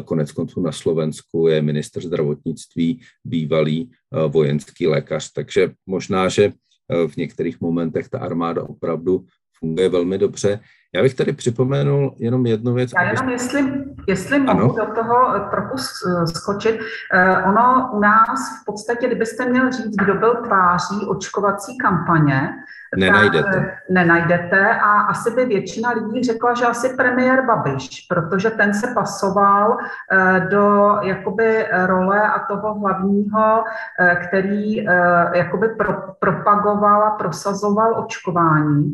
Konec 0.06 0.32
konců 0.32 0.62
na 0.62 0.72
Slovensku 0.72 1.48
je 1.48 1.62
minister 1.62 2.04
zdravotnictví 2.04 3.02
bývalý 3.26 3.92
vojenský 4.28 4.88
lékař, 4.88 5.32
takže 5.32 5.72
možná, 5.86 6.30
že 6.30 6.52
v 7.08 7.18
některých 7.18 7.62
momentech 7.62 8.10
ta 8.10 8.20
armáda 8.20 8.64
opravdu 8.64 9.26
funguje 9.60 9.90
velmi 9.90 10.18
dobře. 10.18 10.60
Já 10.96 11.01
bych 11.01 11.13
tady 11.13 11.34
připomenul 11.34 12.15
jenom 12.17 12.46
jednu 12.46 12.74
věc. 12.74 12.91
Já 12.96 13.03
jenom, 13.03 13.29
jestli, 13.29 13.74
jestli 14.08 14.39
mohu 14.39 14.75
do 14.75 14.86
toho 14.86 15.39
trochu 15.50 15.77
skočit. 16.25 16.79
Eh, 17.13 17.43
ono 17.43 17.89
u 17.93 18.00
nás 18.00 18.62
v 18.62 18.65
podstatě, 18.65 19.08
kdybyste 19.08 19.46
měl 19.46 19.72
říct, 19.72 19.96
kdo 19.96 20.15
byl 20.15 20.36
tváří 20.36 21.05
očkovací 21.08 21.77
kampaně, 21.77 22.50
Nenajdete. 22.98 23.51
Tak, 23.51 23.65
nenajdete 23.89 24.79
a 24.79 25.01
asi 25.01 25.31
by 25.31 25.46
většina 25.46 25.89
lidí 25.89 26.24
řekla, 26.24 26.53
že 26.53 26.65
asi 26.65 26.89
premiér 26.89 27.46
Babiš, 27.46 28.05
protože 28.10 28.50
ten 28.50 28.74
se 28.74 28.88
pasoval 28.88 29.77
eh, 30.12 30.48
do 30.51 30.98
jakoby 31.01 31.65
role 31.86 32.22
a 32.22 32.39
toho 32.39 32.74
hlavního, 32.74 33.63
eh, 34.00 34.15
který 34.15 34.89
eh, 34.89 34.93
jakoby 35.34 35.67
pro, 35.67 35.93
propagoval 36.19 37.03
a 37.03 37.10
prosazoval 37.10 38.00
očkování, 38.00 38.93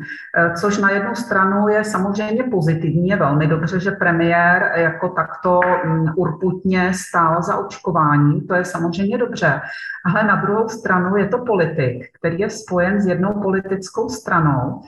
což 0.60 0.78
na 0.78 0.90
jednu 0.90 1.16
stranu 1.16 1.68
je 1.68 1.84
samozřejmě 1.86 2.44
pozitivní, 2.44 3.08
je 3.08 3.16
velmi 3.16 3.48
dobře, 3.48 3.80
že 3.80 3.92
premiér 3.92 4.72
jako 4.76 5.10
takto 5.10 5.62
mm, 5.86 6.08
urputně 6.16 6.94
stál 6.94 7.42
za 7.42 7.58
očkováním, 7.58 8.48
to 8.48 8.56
je 8.56 8.66
samozřejmě 8.66 9.18
dobře, 9.18 9.62
ale 10.06 10.24
na 10.24 10.36
druhou 10.36 10.70
stranu 10.70 11.18
je 11.18 11.28
to 11.28 11.38
politik, 11.38 12.10
který 12.14 12.40
je 12.40 12.50
spojen 12.50 13.02
s 13.02 13.06
jednou 13.06 13.42
politickou 13.42 14.10
stranou 14.10 14.82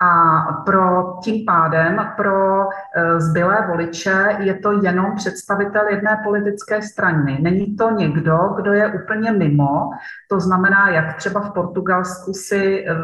a 0.00 0.42
pro 0.66 1.16
tím 1.22 1.44
pádem 1.46 2.08
pro 2.16 2.62
e, 2.62 3.20
zbylé 3.20 3.66
voliče 3.66 4.36
je 4.38 4.54
to 4.54 4.72
jenom 4.72 5.14
představitel 5.16 5.88
jedné 5.88 6.20
politické 6.24 6.82
strany. 6.82 7.38
Není 7.40 7.76
to 7.76 7.90
někdo, 7.90 8.38
kdo 8.56 8.72
je 8.72 8.92
úplně 8.92 9.32
mimo, 9.32 9.90
to 10.28 10.40
znamená, 10.40 10.88
jak 10.88 11.16
třeba 11.16 11.40
v 11.40 11.52
Portugalsku 11.52 12.32
si 12.32 12.86
e, 12.86 12.94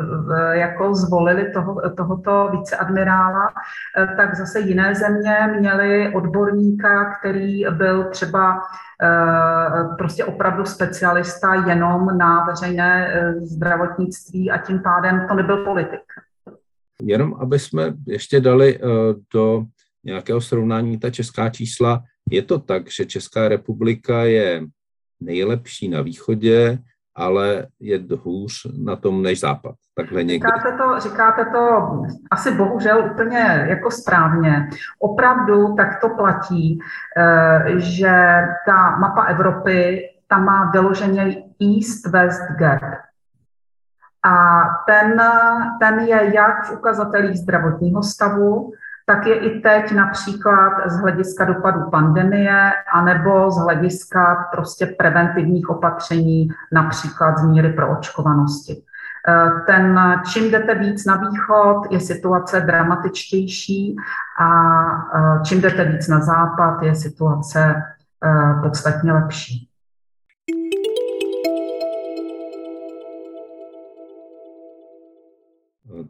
jako 0.58 0.94
zvolili 0.94 1.52
toho, 1.52 1.90
tohoto 1.96 2.48
viceadmirála, 2.52 3.48
e, 3.98 4.06
tak 4.16 4.34
zase 4.34 4.60
jiné 4.60 4.94
země 4.94 5.54
měly 5.58 6.12
odborníka, 6.14 7.14
který 7.14 7.64
byl 7.70 8.04
třeba 8.04 8.62
prostě 9.98 10.24
opravdu 10.24 10.64
specialista 10.64 11.54
jenom 11.54 12.18
na 12.18 12.44
veřejné 12.44 13.14
zdravotnictví 13.42 14.50
a 14.50 14.58
tím 14.58 14.78
pádem 14.78 15.26
to 15.28 15.34
nebyl 15.34 15.64
politik. 15.64 16.00
Jenom 17.02 17.34
aby 17.40 17.58
jsme 17.58 17.94
ještě 18.06 18.40
dali 18.40 18.78
uh, 18.78 18.90
do 19.34 19.64
nějakého 20.04 20.40
srovnání 20.40 20.98
ta 20.98 21.10
česká 21.10 21.48
čísla, 21.48 22.02
je 22.30 22.42
to 22.42 22.58
tak, 22.58 22.90
že 22.90 23.06
Česká 23.06 23.48
republika 23.48 24.22
je 24.22 24.62
nejlepší 25.20 25.88
na 25.88 26.02
východě, 26.02 26.78
ale 27.16 27.66
je 27.80 28.00
hůř 28.22 28.52
na 28.84 28.96
tom 28.96 29.22
než 29.22 29.40
západ. 29.40 29.74
Takhle 29.96 30.24
někdy. 30.24 30.48
Říkáte 30.48 30.76
to, 30.78 31.00
říkáte 31.00 31.44
to 31.44 32.02
asi 32.30 32.54
bohužel 32.54 33.10
úplně 33.12 33.66
jako 33.68 33.90
správně. 33.90 34.68
Opravdu 34.98 35.74
tak 35.74 36.00
to 36.00 36.08
platí, 36.08 36.78
eh, 37.18 37.64
že 37.76 38.40
ta 38.66 38.96
mapa 38.96 39.22
Evropy 39.24 40.00
tam 40.28 40.44
má 40.44 40.70
vyloženě 40.70 41.42
East-West 41.60 42.56
gap. 42.58 42.82
A 44.24 44.64
ten, 44.86 45.22
ten 45.80 45.98
je 45.98 46.34
jak 46.34 46.64
v 46.64 46.72
ukazatelích 46.72 47.38
zdravotního 47.38 48.02
stavu, 48.02 48.72
tak 49.06 49.26
je 49.26 49.34
i 49.34 49.60
teď 49.60 49.92
například 49.92 50.72
z 50.86 51.00
hlediska 51.00 51.44
dopadu 51.44 51.90
pandemie 51.90 52.72
anebo 52.92 53.50
z 53.50 53.58
hlediska 53.58 54.48
prostě 54.52 54.86
preventivních 54.86 55.70
opatření, 55.70 56.48
například 56.72 57.38
z 57.38 57.44
míry 57.44 57.72
proočkovanosti. 57.72 58.82
Ten, 59.66 60.00
čím 60.32 60.50
jdete 60.50 60.74
víc 60.74 61.04
na 61.06 61.16
východ, 61.16 61.82
je 61.90 62.00
situace 62.00 62.60
dramatičtější 62.60 63.96
a 64.40 64.48
čím 65.44 65.60
jdete 65.60 65.84
víc 65.84 66.08
na 66.08 66.20
západ, 66.20 66.82
je 66.82 66.94
situace 66.94 67.74
eh, 68.24 68.60
podstatně 68.62 69.12
lepší. 69.12 69.68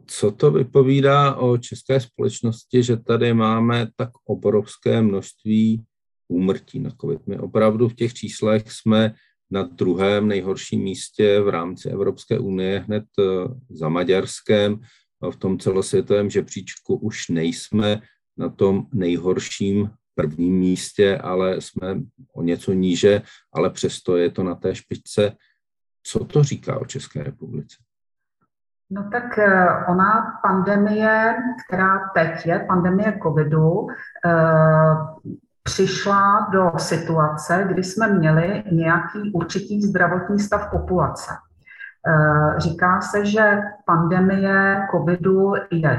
Co 0.05 0.31
to 0.31 0.51
vypovídá 0.51 1.35
o 1.35 1.57
české 1.57 1.99
společnosti, 1.99 2.83
že 2.83 2.97
tady 2.97 3.33
máme 3.33 3.87
tak 3.95 4.09
obrovské 4.25 5.01
množství 5.01 5.83
úmrtí 6.27 6.79
na 6.79 6.91
COVID? 7.01 7.27
My 7.27 7.39
opravdu 7.39 7.89
v 7.89 7.95
těch 7.95 8.13
číslech 8.13 8.71
jsme 8.71 9.13
na 9.51 9.63
druhém 9.63 10.27
nejhorším 10.27 10.81
místě 10.81 11.41
v 11.41 11.49
rámci 11.49 11.89
Evropské 11.89 12.39
unie, 12.39 12.79
hned 12.87 13.03
eh, 13.19 13.23
za 13.69 13.89
Maďarskem. 13.89 14.79
V 15.31 15.35
tom 15.35 15.59
celosvětovém 15.59 16.29
žebříčku 16.29 16.95
už 16.95 17.29
nejsme 17.29 18.01
na 18.37 18.49
tom 18.49 18.87
nejhorším 18.93 19.89
prvním 20.15 20.59
místě, 20.59 21.17
ale 21.17 21.61
jsme 21.61 22.01
o 22.33 22.43
něco 22.43 22.73
níže, 22.73 23.21
ale 23.53 23.69
přesto 23.69 24.17
je 24.17 24.31
to 24.31 24.43
na 24.43 24.55
té 24.55 24.75
špičce. 24.75 25.37
Co 26.03 26.25
to 26.25 26.43
říká 26.43 26.79
o 26.79 26.85
České 26.85 27.23
republice? 27.23 27.75
No 28.89 29.09
tak 29.11 29.37
eh, 29.37 29.67
ona 29.87 30.39
pandemie, 30.41 31.35
která 31.65 32.09
teď 32.13 32.45
je, 32.45 32.59
pandemie 32.59 33.19
covidu, 33.23 33.87
eh, 34.25 34.95
přišla 35.63 36.49
do 36.51 36.71
situace, 36.77 37.65
kdy 37.67 37.83
jsme 37.83 38.07
měli 38.07 38.63
nějaký 38.71 39.31
určitý 39.33 39.81
zdravotní 39.81 40.39
stav 40.39 40.69
populace. 40.71 41.33
Eh, 42.07 42.59
říká 42.59 43.01
se, 43.01 43.25
že 43.25 43.61
pandemie 43.85 44.87
covidu 44.91 45.53
je 45.71 45.97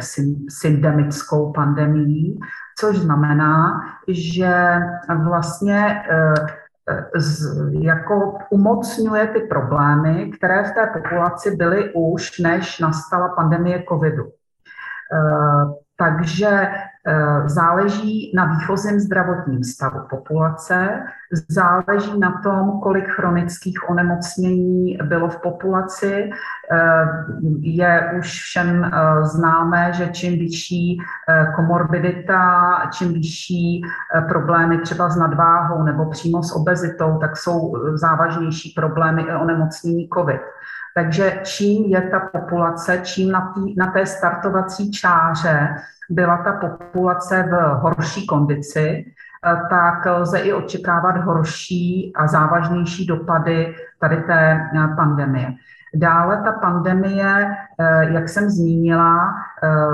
syndemickou 0.48 1.52
pandemií, 1.52 2.40
což 2.78 2.96
znamená, 2.96 3.80
že 4.08 4.80
vlastně 5.24 6.02
z, 7.14 7.56
jako 7.80 8.38
umocňuje 8.50 9.26
ty 9.26 9.40
problémy, 9.40 10.30
které 10.30 10.64
v 10.64 10.74
té 10.74 10.86
populaci 10.86 11.56
byly 11.56 11.92
už, 11.94 12.38
než 12.38 12.78
nastala 12.78 13.28
pandemie 13.28 13.84
covidu. 13.88 14.24
Eh, 14.24 15.64
takže 15.96 16.70
záleží 17.46 18.32
na 18.34 18.44
výchozím 18.44 19.00
zdravotním 19.00 19.64
stavu 19.64 20.00
populace, 20.10 21.02
záleží 21.48 22.18
na 22.18 22.40
tom, 22.42 22.80
kolik 22.82 23.08
chronických 23.08 23.90
onemocnění 23.90 24.98
bylo 25.02 25.28
v 25.28 25.40
populaci. 25.40 26.30
Eh, 26.72 27.06
je 27.60 28.12
už 28.18 28.26
všem 28.26 28.84
eh, 28.84 28.90
známé, 29.24 29.92
že 29.92 30.08
čím 30.08 30.38
vyšší 30.38 30.98
komorbidita, 31.56 32.42
čím 32.90 33.12
vyšší 33.12 33.82
problémy 34.28 34.78
třeba 34.78 35.08
s 35.08 35.16
nadváhou 35.16 35.82
nebo 35.82 36.10
přímo 36.10 36.42
s 36.42 36.52
obezitou, 36.56 37.18
tak 37.18 37.36
jsou 37.36 37.72
závažnější 37.94 38.72
problémy 38.76 39.22
i 39.22 39.34
onemocnění 39.34 40.08
COVID. 40.14 40.40
Takže 40.96 41.40
čím 41.44 41.84
je 41.84 42.00
ta 42.10 42.20
populace, 42.20 43.00
čím 43.04 43.32
na, 43.32 43.52
tý, 43.54 43.74
na 43.76 43.86
té 43.86 44.06
startovací 44.06 44.90
čáře 44.90 45.76
byla 46.10 46.36
ta 46.36 46.52
populace 46.52 47.42
v 47.42 47.80
horší 47.80 48.26
kondici, 48.26 49.04
eh, 49.44 49.56
tak 49.70 50.06
lze 50.06 50.38
i 50.38 50.52
očekávat 50.52 51.16
horší 51.16 52.12
a 52.16 52.26
závažnější 52.26 53.06
dopady 53.06 53.74
tady 54.00 54.16
té 54.16 54.70
eh, 54.74 54.88
pandemie. 54.96 55.52
Dále 55.98 56.42
ta 56.44 56.52
pandemie, 56.52 57.56
eh, 57.78 58.12
jak 58.12 58.28
jsem 58.28 58.50
zmínila, 58.50 59.34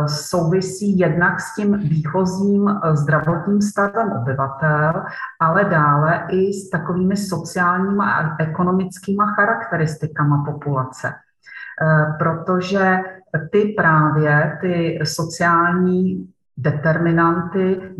souvisí 0.06 0.98
jednak 0.98 1.40
s 1.40 1.54
tím 1.54 1.78
výchozím 1.78 2.80
zdravotním 2.92 3.62
stavem 3.62 4.12
obyvatel, 4.12 5.04
ale 5.40 5.64
dále 5.64 6.26
i 6.28 6.52
s 6.52 6.70
takovými 6.70 7.16
sociálníma 7.16 8.12
a 8.12 8.42
ekonomickými 8.42 9.22
charakteristikama 9.36 10.44
populace. 10.44 11.12
Protože 12.18 12.98
ty 13.50 13.74
právě, 13.76 14.58
ty 14.60 15.00
sociální 15.04 16.32
determinanty 16.56 17.94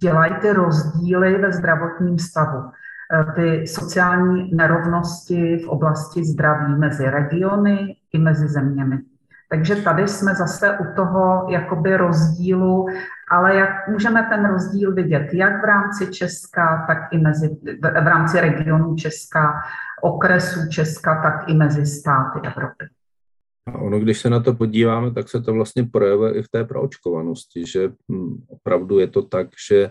dělají 0.00 0.34
ty 0.34 0.52
rozdíly 0.52 1.38
ve 1.38 1.52
zdravotním 1.52 2.18
stavu. 2.18 2.70
E, 3.12 3.32
ty 3.32 3.66
sociální 3.66 4.50
nerovnosti 4.54 5.56
v 5.56 5.68
oblasti 5.68 6.24
zdraví 6.24 6.74
mezi 6.74 7.10
regiony 7.10 7.96
i 8.12 8.18
mezi 8.18 8.48
zeměmi. 8.48 8.98
Takže 9.50 9.76
tady 9.76 10.08
jsme 10.08 10.34
zase 10.34 10.78
u 10.78 10.94
toho 10.96 11.46
jakoby 11.50 11.96
rozdílu, 11.96 12.86
ale 13.30 13.56
jak 13.56 13.88
můžeme 13.88 14.26
ten 14.30 14.46
rozdíl 14.46 14.94
vidět, 14.94 15.28
jak 15.32 15.62
v 15.62 15.64
rámci 15.64 16.06
Česka, 16.06 16.84
tak 16.86 16.98
i 17.12 17.18
mezi, 17.18 17.56
v 17.82 18.06
rámci 18.06 18.40
regionů 18.40 18.96
Česka, 18.96 19.52
okresů 20.02 20.60
Česka, 20.68 21.22
tak 21.22 21.48
i 21.48 21.54
mezi 21.54 21.86
státy 21.86 22.40
Evropy. 22.44 22.84
A 23.66 23.78
ono, 23.78 24.00
když 24.00 24.18
se 24.18 24.30
na 24.30 24.40
to 24.40 24.54
podíváme, 24.54 25.10
tak 25.10 25.28
se 25.28 25.40
to 25.40 25.52
vlastně 25.52 25.84
projevuje 25.84 26.34
i 26.34 26.42
v 26.42 26.48
té 26.48 26.64
proočkovanosti, 26.64 27.66
že 27.66 27.88
hm, 28.12 28.44
opravdu 28.48 28.98
je 28.98 29.06
to 29.06 29.22
tak, 29.22 29.46
že 29.68 29.90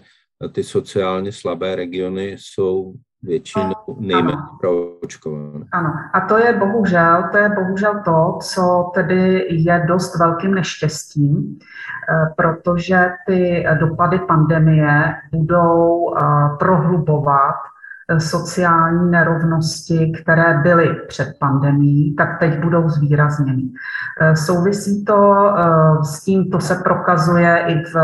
ty 0.51 0.63
sociálně 0.63 1.31
slabé 1.31 1.75
regiony 1.75 2.35
jsou 2.39 2.93
většinou 3.23 3.73
nejméně 3.99 4.37
proočkované. 4.59 5.65
Ano, 5.71 5.93
a 6.13 6.21
to 6.21 6.37
je 6.37 6.53
bohužel, 6.53 7.23
to 7.31 7.37
je 7.37 7.49
bohužel 7.49 8.01
to, 8.05 8.37
co 8.41 8.91
tedy 8.93 9.47
je 9.49 9.85
dost 9.87 10.19
velkým 10.19 10.53
neštěstím, 10.53 11.59
eh, 11.59 12.33
protože 12.35 13.09
ty 13.27 13.65
dopady 13.79 14.19
pandemie 14.19 15.13
budou 15.31 16.15
eh, 16.15 16.21
prohlubovat 16.59 17.55
sociální 18.17 19.11
nerovnosti, 19.11 20.11
které 20.21 20.59
byly 20.63 20.95
před 21.07 21.33
pandemí, 21.39 22.15
tak 22.17 22.39
teď 22.39 22.59
budou 22.59 22.89
zvýrazněny. 22.89 23.63
Eh, 24.21 24.35
souvisí 24.35 25.05
to 25.05 25.49
eh, 25.57 26.03
s 26.03 26.23
tím, 26.23 26.51
to 26.51 26.59
se 26.59 26.75
prokazuje 26.75 27.65
i 27.67 27.75
v, 27.75 27.95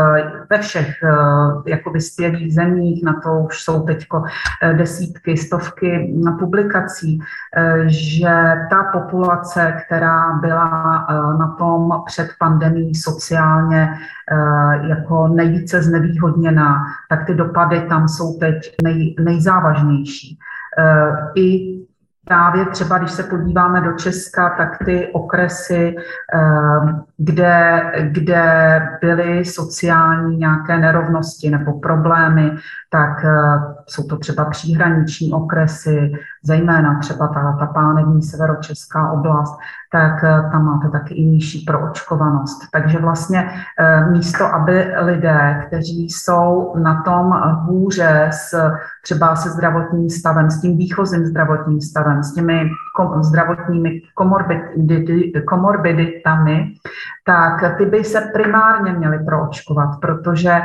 ve 0.50 0.58
všech 0.58 1.02
eh, 1.02 1.70
jako 1.70 1.90
vyspělých 1.90 2.54
zemích, 2.54 3.04
na 3.04 3.20
to 3.20 3.38
už 3.38 3.62
jsou 3.62 3.82
teď 3.82 4.06
desítky, 4.76 5.36
stovky 5.36 6.14
publikací, 6.38 7.20
že 7.86 8.54
ta 8.70 8.84
populace, 8.92 9.74
která 9.86 10.32
byla 10.32 11.06
na 11.38 11.56
tom 11.58 12.02
před 12.06 12.28
pandemí 12.38 12.94
sociálně 12.94 13.94
jako 14.82 15.28
nejvíce 15.28 15.82
znevýhodněná, 15.82 16.84
tak 17.08 17.26
ty 17.26 17.34
dopady 17.34 17.80
tam 17.80 18.08
jsou 18.08 18.38
teď 18.38 18.74
nej, 18.82 19.14
nejzávažnější. 19.20 19.97
I 21.34 21.78
právě 22.28 22.66
třeba, 22.66 22.98
když 22.98 23.10
se 23.10 23.22
podíváme 23.22 23.80
do 23.80 23.92
Česka, 23.92 24.50
tak 24.50 24.78
ty 24.84 25.08
okresy, 25.12 25.96
ehm, 26.34 27.04
kde, 27.16 27.82
kde 28.02 28.80
byly 29.00 29.44
sociální 29.44 30.36
nějaké 30.36 30.78
nerovnosti 30.78 31.50
nebo 31.50 31.80
problémy, 31.80 32.56
tak 32.90 33.24
eh, 33.24 33.74
jsou 33.86 34.02
to 34.02 34.16
třeba 34.16 34.44
příhraniční 34.44 35.32
okresy, 35.32 36.12
zejména 36.44 36.98
třeba 36.98 37.28
ta, 37.28 37.56
ta 37.58 37.66
pánevní 37.66 38.22
severočeská 38.22 39.10
oblast, 39.10 39.58
tak 39.92 40.24
eh, 40.24 40.48
tam 40.52 40.64
máte 40.64 40.88
taky 40.88 41.14
i 41.14 41.24
nižší 41.24 41.64
proočkovanost. 41.64 42.58
Takže 42.72 42.98
vlastně 42.98 43.50
eh, 43.80 44.10
místo, 44.10 44.54
aby 44.54 44.92
lidé, 44.98 45.64
kteří 45.66 46.10
jsou 46.10 46.74
na 46.78 47.02
tom 47.02 47.32
hůře 47.66 48.28
s 48.32 48.70
třeba 49.04 49.36
se 49.36 49.50
zdravotním 49.50 50.10
stavem, 50.10 50.50
s 50.50 50.60
tím 50.60 50.76
výchozím 50.76 51.26
zdravotním 51.26 51.80
stavem, 51.80 52.22
s 52.22 52.34
těmi 52.34 52.70
zdravotními 53.20 54.00
komorbiditami, 55.44 56.66
tak 57.26 57.76
ty 57.76 57.86
by 57.86 58.04
se 58.04 58.30
primárně 58.32 58.92
měly 58.92 59.18
proočkovat, 59.18 59.88
protože 60.00 60.62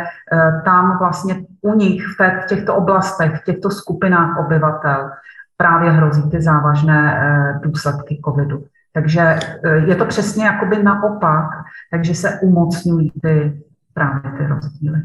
tam 0.66 0.98
vlastně 0.98 1.36
u 1.64 1.76
nich 1.76 2.04
v 2.20 2.48
těchto 2.48 2.76
oblastech, 2.76 3.42
v 3.42 3.46
těchto 3.46 3.72
skupinách 3.72 4.46
obyvatel 4.46 5.10
právě 5.58 5.92
hrozí 5.92 6.30
ty 6.30 6.42
závažné 6.42 7.18
eh, 7.18 7.60
důsledky 7.68 8.22
covidu. 8.26 8.66
Takže 8.92 9.22
eh, 9.22 9.78
je 9.88 9.96
to 9.96 10.06
přesně 10.06 10.46
jakoby 10.46 10.84
naopak, 10.84 11.46
takže 11.92 12.16
se 12.16 12.40
umocňují 12.40 13.12
ty 13.22 13.64
právě 13.94 14.32
ty 14.38 14.48
rozdíly. 14.48 15.02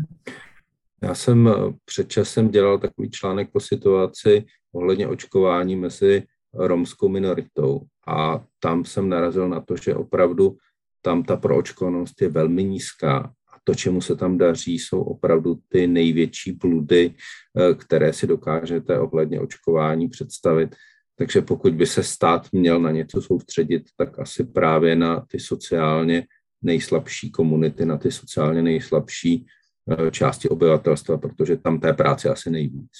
Já 1.02 1.14
jsem 1.14 1.50
před 1.84 2.08
časem 2.08 2.48
dělal 2.48 2.78
takový 2.78 3.10
článek 3.10 3.48
po 3.52 3.60
situaci 3.60 4.44
ohledně 4.72 5.08
očkování 5.08 5.76
mezi 5.76 6.22
romskou 6.54 7.08
minoritou 7.08 7.80
a 8.06 8.40
tam 8.60 8.84
jsem 8.84 9.08
narazil 9.08 9.48
na 9.48 9.60
to, 9.60 9.76
že 9.76 9.94
opravdu 9.94 10.56
tam 11.02 11.22
ta 11.22 11.36
proočkovanost 11.36 12.22
je 12.22 12.28
velmi 12.28 12.64
nízká 12.64 13.32
to, 13.68 13.74
čemu 13.74 14.00
se 14.00 14.16
tam 14.16 14.38
daří, 14.38 14.78
jsou 14.78 15.02
opravdu 15.02 15.58
ty 15.68 15.86
největší 15.86 16.52
bludy, 16.52 17.14
eh, 17.14 17.74
které 17.74 18.12
si 18.12 18.26
dokážete 18.26 18.98
ohledně 18.98 19.40
očkování 19.40 20.08
představit. 20.08 20.76
Takže 21.18 21.42
pokud 21.42 21.74
by 21.74 21.86
se 21.86 22.02
stát 22.02 22.48
měl 22.52 22.80
na 22.80 22.90
něco 22.90 23.22
soustředit, 23.22 23.82
tak 23.96 24.18
asi 24.18 24.44
právě 24.44 24.96
na 24.96 25.20
ty 25.20 25.40
sociálně 25.40 26.26
nejslabší 26.62 27.30
komunity, 27.30 27.84
na 27.86 27.96
ty 27.96 28.10
sociálně 28.10 28.62
nejslabší 28.62 29.46
eh, 29.90 30.10
části 30.10 30.48
obyvatelstva, 30.48 31.18
protože 31.18 31.56
tam 31.56 31.80
té 31.80 31.92
práce 31.92 32.28
asi 32.28 32.50
nejvíc. 32.50 32.90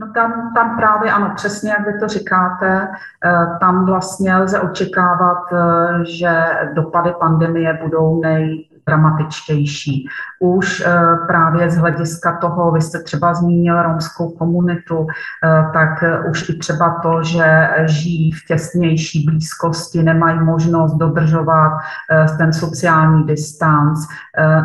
No 0.00 0.12
tam, 0.14 0.52
tam 0.54 0.76
právě 0.76 1.10
ano, 1.10 1.32
přesně 1.36 1.70
jak 1.70 1.86
vy 1.86 2.00
to 2.00 2.08
říkáte, 2.08 2.88
eh, 3.24 3.58
tam 3.60 3.86
vlastně 3.86 4.36
lze 4.36 4.60
očekávat, 4.60 5.44
že 6.04 6.30
dopady 6.74 7.12
pandemie 7.20 7.78
budou 7.82 8.20
nej, 8.20 8.75
dramatičtější. 8.88 10.08
Už 10.40 10.82
eh, 10.86 10.94
právě 11.26 11.70
z 11.70 11.76
hlediska 11.76 12.36
toho, 12.40 12.72
vy 12.72 12.80
jste 12.80 13.02
třeba 13.02 13.34
zmínil 13.34 13.82
romskou 13.82 14.30
komunitu, 14.30 15.06
eh, 15.44 15.64
tak 15.72 16.02
eh, 16.02 16.20
už 16.30 16.48
i 16.48 16.58
třeba 16.58 17.00
to, 17.02 17.22
že 17.22 17.68
žijí 17.84 18.32
v 18.32 18.44
těsnější 18.44 19.24
blízkosti, 19.24 20.02
nemají 20.02 20.40
možnost 20.40 20.94
dodržovat 20.94 21.78
ten 22.38 22.52
sociální 22.52 23.26
distanc, 23.26 23.98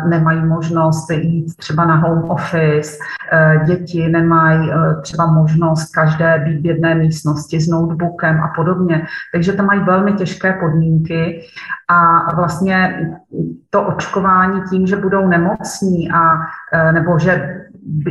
nemají 0.08 0.44
možnost 0.44 1.10
jít 1.10 1.56
třeba 1.56 1.84
na 1.84 1.96
home 1.96 2.30
office, 2.30 2.98
děti 3.66 4.08
nemají 4.08 4.70
třeba 5.02 5.26
možnost 5.26 5.94
každé 5.94 6.42
být 6.44 6.60
v 6.60 6.66
jedné 6.66 6.94
místnosti 6.94 7.60
s 7.60 7.68
notebookem 7.68 8.40
a 8.40 8.48
podobně. 8.56 9.06
Takže 9.32 9.52
tam 9.52 9.66
mají 9.66 9.80
velmi 9.80 10.12
těžké 10.12 10.52
podmínky 10.52 11.44
a 11.88 12.34
vlastně 12.34 13.06
to 13.70 13.82
očkování 13.82 14.11
tím, 14.70 14.86
že 14.86 14.96
budou 14.96 15.28
nemocní 15.28 16.10
a 16.10 16.20
e, 16.72 16.92
nebo 16.92 17.18
že 17.18 17.62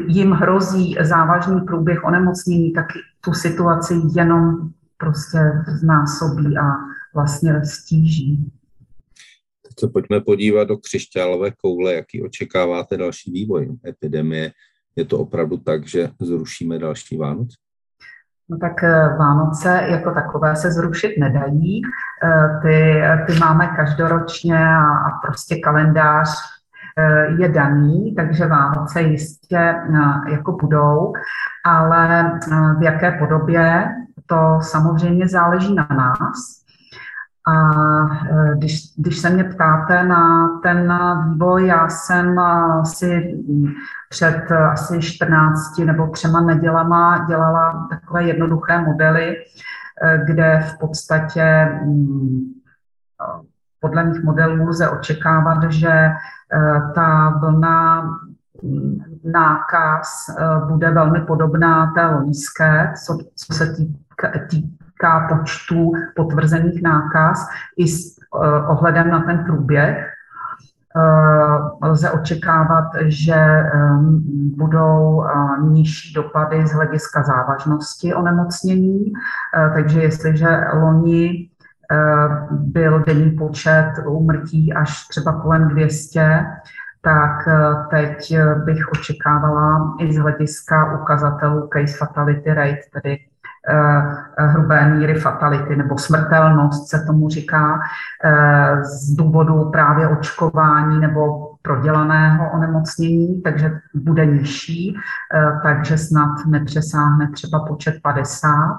jim 0.08 0.32
hrozí 0.32 0.96
závažný 1.02 1.62
průběh 1.62 2.04
onemocnění, 2.04 2.74
tak 2.74 2.86
tu 3.22 3.34
situaci 3.34 3.94
jenom 4.16 4.70
prostě 4.98 5.38
znásobí 5.68 6.58
a 6.58 6.64
vlastně 7.14 7.66
stíží. 7.66 8.52
Teď 9.62 9.74
se 9.80 9.88
pojďme 9.88 10.22
podívat 10.22 10.64
do 10.64 10.78
křišťálové 10.78 11.52
koule, 11.52 11.94
jaký 11.94 12.24
očekáváte 12.24 12.98
další 12.98 13.32
vývoj 13.32 13.78
epidemie. 13.88 14.52
Je 14.96 15.06
to 15.06 15.20
opravdu 15.20 15.58
tak, 15.58 15.88
že 15.88 16.10
zrušíme 16.22 16.80
další 16.80 17.18
Vánoce? 17.18 17.58
No 18.52 18.58
tak 18.58 18.84
eh, 18.84 19.16
Vánoce 19.20 19.84
jako 19.88 20.12
takové 20.12 20.56
se 20.56 20.72
zrušit 20.72 21.16
nedají. 21.20 21.82
Eh, 22.24 22.60
ty, 22.62 23.02
ty 23.28 23.40
máme 23.40 23.68
každoročně 23.68 24.68
a, 24.76 25.10
prostě 25.26 25.56
kalendář 25.56 26.30
eh, 26.98 27.28
je 27.40 27.50
daný, 27.50 28.16
takže 28.16 28.48
Vánoce 28.48 29.02
jistě 29.02 29.76
jako 30.32 30.52
budou, 30.52 31.14
ale 31.66 32.32
v 32.80 32.84
jaké 32.84 33.12
podobě, 33.12 33.96
to 34.26 34.60
samozřejmě 34.62 35.28
záleží 35.28 35.76
na 35.76 35.88
nás. 35.98 36.61
A 37.48 37.54
e, 37.56 38.56
když, 38.58 38.82
když 38.98 39.18
se 39.18 39.30
mě 39.30 39.44
ptáte 39.44 40.04
na 40.04 40.48
ten 40.64 40.94
vývoj, 41.30 41.68
já 41.68 41.90
jsem 41.90 42.40
si 42.84 43.38
před 44.10 44.52
asi 44.52 45.02
14 45.02 45.78
nebo 45.78 46.08
třema 46.08 46.42
nedělama 46.42 47.26
dělala 47.28 47.88
takové 47.90 48.24
jednoduché 48.24 48.82
modely, 48.82 49.36
e, 49.38 49.44
kde 50.26 50.64
v 50.70 50.80
podstatě 50.80 51.78
mm, 51.86 52.42
podle 53.80 54.04
mých 54.04 54.24
modelů 54.24 54.68
lze 54.68 54.90
očekávat, 54.90 55.72
že 55.72 55.90
e, 55.90 56.14
ta 56.96 57.30
vlna 57.30 58.02
mm, 58.64 59.04
nákaz 59.24 60.30
bude 60.68 60.92
velmi 60.92 61.22
podobná 61.22 61.92
té 61.96 62.06
loňské, 62.06 62.94
co, 63.06 63.18
co 63.36 63.54
se 63.54 63.74
týká, 63.74 64.32
tý, 64.50 64.81
týká 65.02 65.28
počtu 65.30 65.92
potvrzených 66.16 66.82
nákaz 66.82 67.48
i 67.78 67.88
s 67.88 68.18
eh, 68.18 68.68
ohledem 68.68 69.10
na 69.10 69.22
ten 69.22 69.44
průběh. 69.44 70.14
Eh, 70.96 71.88
lze 71.88 72.12
očekávat, 72.12 72.86
že 73.02 73.34
ehm, 73.34 74.22
budou 74.58 75.26
eh, 75.26 75.62
nižší 75.62 76.14
dopady 76.14 76.68
z 76.68 76.72
hlediska 76.72 77.24
závažnosti 77.24 78.14
onemocnění, 78.14 79.14
takže 79.74 80.02
jestliže 80.02 80.48
loni 80.74 81.48
byl 82.52 83.00
denní 83.00 83.32
počet 83.32 83.94
úmrtí 84.08 84.74
až 84.74 85.08
třeba 85.08 85.42
kolem 85.42 85.68
200, 85.68 86.46
tak 87.02 87.48
teď 87.90 88.38
bych 88.66 88.92
očekávala 88.92 89.96
i 90.00 90.14
z 90.14 90.18
hlediska 90.18 91.00
ukazatelů 91.02 91.70
case 91.74 91.98
fatality 91.98 92.54
rate, 92.54 92.82
tedy 92.94 93.20
hrubé 94.38 94.90
míry 94.90 95.20
fatality 95.20 95.76
nebo 95.76 95.98
smrtelnost 95.98 96.90
se 96.90 97.04
tomu 97.08 97.30
říká 97.30 97.80
eh, 98.24 98.84
z 98.84 99.16
důvodu 99.16 99.70
právě 99.72 100.08
očkování 100.08 101.00
nebo 101.00 101.51
prodělaného 101.62 102.52
onemocnění, 102.52 103.42
takže 103.42 103.80
bude 103.94 104.26
nižší, 104.26 104.96
eh, 105.36 105.60
takže 105.64 105.98
snad 105.98 106.46
nepřesáhne 106.46 107.32
třeba 107.32 107.66
počet 107.66 107.96
50, 108.02 108.78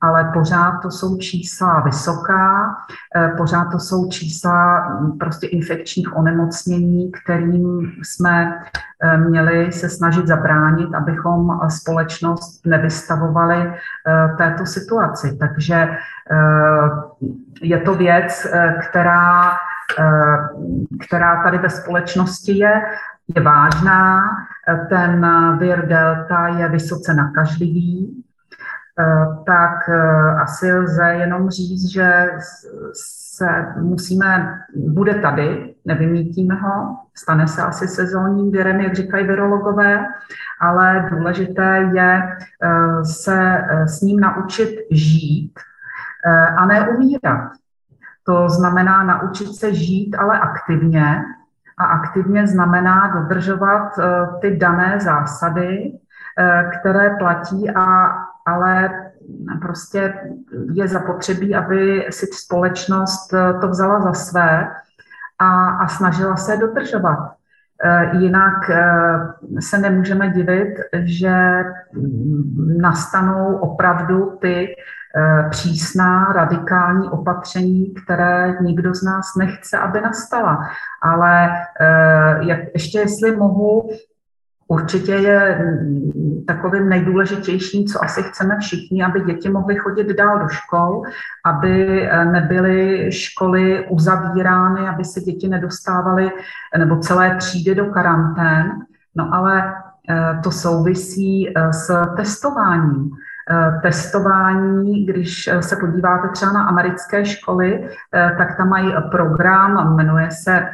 ale 0.00 0.30
pořád 0.34 0.80
to 0.82 0.90
jsou 0.90 1.18
čísla 1.18 1.80
vysoká, 1.80 2.76
pořád 3.36 3.64
to 3.64 3.78
jsou 3.78 4.08
čísla 4.08 4.78
hm, 4.78 5.18
prostě 5.18 5.46
infekčních 5.46 6.16
onemocnění, 6.16 7.12
kterým 7.12 7.92
jsme 8.02 8.62
měli 9.28 9.72
se 9.72 9.88
snažit 9.88 10.26
zabránit, 10.26 10.94
abychom 10.94 11.60
společnost 11.68 12.66
nevystavovali 12.66 13.72
této 14.38 14.66
situaci. 14.66 15.36
Takže 15.36 15.74
eh, 16.30 16.88
je 17.62 17.78
to 17.78 17.94
věc, 17.94 18.46
eh, 18.52 18.74
která, 18.88 19.52
eh, 19.52 19.56
která 21.06 21.42
tady 21.42 21.58
ve 21.58 21.70
společnosti 21.70 22.58
je, 22.58 22.82
je 23.36 23.42
vážná. 23.42 24.20
Ten 24.88 25.26
vir 25.58 25.86
delta 25.86 26.48
je 26.48 26.68
vysoce 26.68 27.14
nakažlivý, 27.14 28.24
tak 29.46 29.88
asi 30.42 30.72
lze 30.72 31.04
jenom 31.04 31.50
říct, 31.50 31.92
že 31.92 32.28
se 33.38 33.66
musíme, 33.76 34.60
bude 34.76 35.14
tady, 35.14 35.74
nevymítíme 35.84 36.54
ho, 36.54 36.96
stane 37.14 37.48
se 37.48 37.62
asi 37.62 37.88
sezónním 37.88 38.50
virem, 38.50 38.80
jak 38.80 38.94
říkají 38.94 39.26
virologové, 39.26 40.06
ale 40.60 41.08
důležité 41.10 41.90
je 41.94 42.22
eh, 42.62 43.04
se 43.04 43.58
eh, 43.58 43.88
s 43.88 44.00
ním 44.00 44.20
naučit 44.20 44.76
žít 44.90 45.52
eh, 46.26 46.46
a 46.56 46.66
ne 46.66 46.88
umírat. 46.88 47.50
To 48.28 48.48
znamená 48.48 49.02
naučit 49.02 49.54
se 49.54 49.74
žít, 49.74 50.16
ale 50.18 50.38
aktivně. 50.38 51.22
A 51.78 51.84
aktivně 51.84 52.46
znamená 52.46 53.08
dodržovat 53.08 53.98
ty 54.40 54.56
dané 54.56 55.00
zásady, 55.00 55.92
které 56.80 57.16
platí, 57.18 57.70
a, 57.70 58.08
ale 58.46 58.90
prostě 59.60 60.14
je 60.72 60.88
zapotřebí, 60.88 61.54
aby 61.54 62.06
si 62.10 62.26
společnost 62.26 63.34
to 63.60 63.68
vzala 63.68 64.00
za 64.00 64.12
své 64.12 64.68
a, 65.38 65.70
a 65.70 65.88
snažila 65.88 66.36
se 66.36 66.56
dodržovat. 66.56 67.38
Eh, 67.84 68.10
jinak 68.18 68.70
eh, 68.70 69.60
se 69.60 69.78
nemůžeme 69.78 70.30
divit, 70.30 70.74
že 70.92 71.64
nastanou 72.80 73.56
opravdu 73.56 74.38
ty 74.40 74.66
eh, 74.66 74.74
přísná 75.50 76.32
radikální 76.32 77.08
opatření, 77.08 77.94
které 77.94 78.56
nikdo 78.60 78.94
z 78.94 79.02
nás 79.02 79.34
nechce, 79.36 79.78
aby 79.78 80.00
nastala. 80.00 80.68
Ale 81.02 81.50
jak, 82.40 82.60
ještě 82.74 82.98
jestli 82.98 83.36
mohu 83.36 83.90
určitě 84.68 85.12
je 85.12 85.58
mm, 85.58 86.44
takovým 86.46 86.88
nejdůležitějším, 86.88 87.86
co 87.86 88.04
asi 88.04 88.22
chceme 88.22 88.58
všichni, 88.60 89.04
aby 89.04 89.20
děti 89.20 89.48
mohly 89.48 89.76
chodit 89.76 90.08
dál 90.08 90.38
do 90.38 90.48
škol, 90.48 91.02
aby 91.44 92.02
eh, 92.10 92.24
nebyly 92.24 93.12
školy 93.12 93.86
uzavírány, 93.88 94.88
aby 94.88 95.04
se 95.04 95.20
děti 95.20 95.48
nedostávaly 95.48 96.30
nebo 96.78 96.96
celé 96.96 97.36
třídy 97.36 97.74
do 97.74 97.86
karantén. 97.86 98.72
No 99.14 99.34
ale 99.34 99.74
eh, 100.10 100.40
to 100.44 100.50
souvisí 100.50 101.52
s 101.70 101.90
testováním. 102.16 103.10
Eh, 103.50 103.80
testování, 103.82 105.06
když 105.06 105.46
eh, 105.46 105.62
se 105.62 105.76
podíváte 105.76 106.28
třeba 106.28 106.52
na 106.52 106.64
americké 106.64 107.24
školy, 107.24 107.88
eh, 108.14 108.34
tak 108.38 108.56
tam 108.56 108.68
mají 108.68 108.94
program, 109.10 109.96
jmenuje 109.96 110.30
se, 110.30 110.68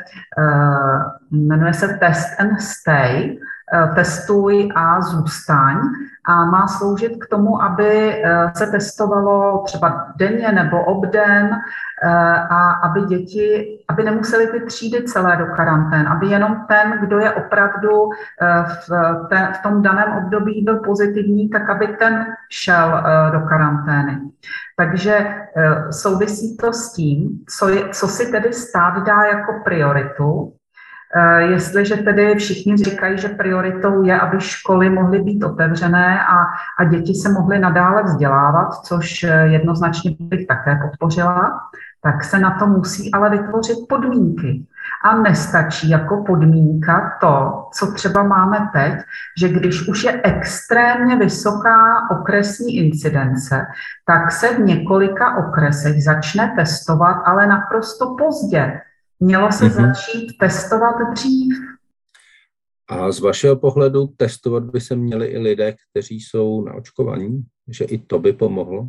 jmenuje 1.31 1.75
se 1.75 1.89
Test 1.89 2.41
and 2.41 2.61
Stay, 2.61 3.39
testuj 3.95 4.73
a 4.75 5.01
zůstaň 5.01 5.77
a 6.27 6.45
má 6.45 6.67
sloužit 6.67 7.25
k 7.25 7.29
tomu, 7.29 7.63
aby 7.63 8.23
se 8.55 8.67
testovalo 8.67 9.63
třeba 9.67 10.07
denně 10.17 10.53
nebo 10.53 10.85
obden 10.85 11.51
a 12.51 12.71
aby 12.71 13.01
děti, 13.01 13.79
aby 13.89 14.03
nemuseli 14.03 14.47
ty 14.47 14.61
třídy 14.61 15.05
celé 15.05 15.37
do 15.37 15.47
karantén, 15.47 16.09
aby 16.09 16.27
jenom 16.27 16.57
ten, 16.69 16.99
kdo 17.01 17.19
je 17.19 17.31
opravdu 17.31 18.11
v, 18.65 18.91
ten, 19.29 19.49
v 19.53 19.63
tom 19.63 19.83
daném 19.83 20.13
období 20.25 20.63
byl 20.65 20.77
pozitivní, 20.77 21.49
tak 21.49 21.71
aby 21.71 21.87
ten 21.87 22.27
šel 22.51 23.03
do 23.33 23.41
karantény. 23.41 24.21
Takže 24.77 25.37
souvisí 25.91 26.57
to 26.57 26.73
s 26.73 26.93
tím, 26.93 27.45
co, 27.59 27.69
je, 27.69 27.89
co 27.89 28.09
si 28.09 28.33
tedy 28.33 28.53
stát 28.53 29.05
dá 29.05 29.25
jako 29.25 29.53
prioritu, 29.65 30.53
Jestliže 31.39 31.97
tedy 31.97 32.35
všichni 32.35 32.77
říkají, 32.77 33.19
že 33.19 33.29
prioritou 33.29 34.03
je, 34.03 34.21
aby 34.21 34.41
školy 34.41 34.91
mohly 34.91 35.23
být 35.23 35.45
otevřené 35.45 36.21
a, 36.27 36.37
a 36.79 36.85
děti 36.85 37.15
se 37.15 37.33
mohly 37.33 37.59
nadále 37.59 38.03
vzdělávat, 38.03 38.75
což 38.75 39.23
jednoznačně 39.45 40.17
bych 40.21 40.47
také 40.47 40.79
podpořila, 40.83 41.61
tak 42.03 42.25
se 42.25 42.39
na 42.39 42.59
to 42.59 42.67
musí 42.67 43.13
ale 43.13 43.31
vytvořit 43.31 43.79
podmínky. 43.89 44.67
A 45.05 45.17
nestačí 45.17 45.91
jako 45.91 46.25
podmínka 46.27 47.17
to, 47.21 47.65
co 47.73 47.93
třeba 47.93 48.23
máme 48.23 48.69
teď, 48.73 48.95
že 49.39 49.49
když 49.49 49.89
už 49.89 50.05
je 50.05 50.21
extrémně 50.25 51.17
vysoká 51.17 52.11
okresní 52.11 52.77
incidence, 52.77 53.67
tak 54.07 54.33
se 54.33 54.55
v 54.55 54.61
několika 54.61 55.37
okresech 55.37 56.05
začne 56.05 56.53
testovat, 56.57 57.23
ale 57.25 57.47
naprosto 57.47 58.17
pozdě. 58.19 58.81
Mělo 59.21 59.53
se 59.53 59.65
mm-hmm. 59.65 59.87
začít 59.87 60.39
testovat 60.41 60.95
dřív. 61.13 61.55
A 62.89 63.13
z 63.13 63.21
vašeho 63.21 63.57
pohledu 63.57 64.07
testovat 64.07 64.63
by 64.65 64.81
se 64.81 64.97
měli 64.97 65.27
i 65.27 65.39
lidé, 65.39 65.77
kteří 65.91 66.21
jsou 66.21 66.65
naočkovaní? 66.65 67.45
Že 67.69 67.85
i 67.85 67.99
to 67.99 68.19
by 68.19 68.33
pomohlo? 68.33 68.89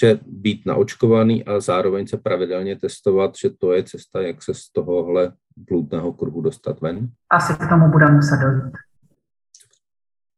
že 0.00 0.18
být 0.26 0.66
naočkovaný 0.66 1.44
a 1.44 1.60
zároveň 1.60 2.06
se 2.06 2.16
pravidelně 2.16 2.76
testovat, 2.76 3.32
že 3.42 3.50
to 3.50 3.72
je 3.72 3.82
cesta, 3.82 4.22
jak 4.22 4.42
se 4.42 4.54
z 4.54 4.70
tohohle 4.72 5.32
bludného 5.56 6.12
kruhu 6.12 6.40
dostat 6.40 6.80
ven? 6.80 7.08
Asi 7.30 7.52
k 7.54 7.68
tomu 7.68 7.88
bude 7.88 8.10
muset 8.10 8.36
dojít. 8.36 8.72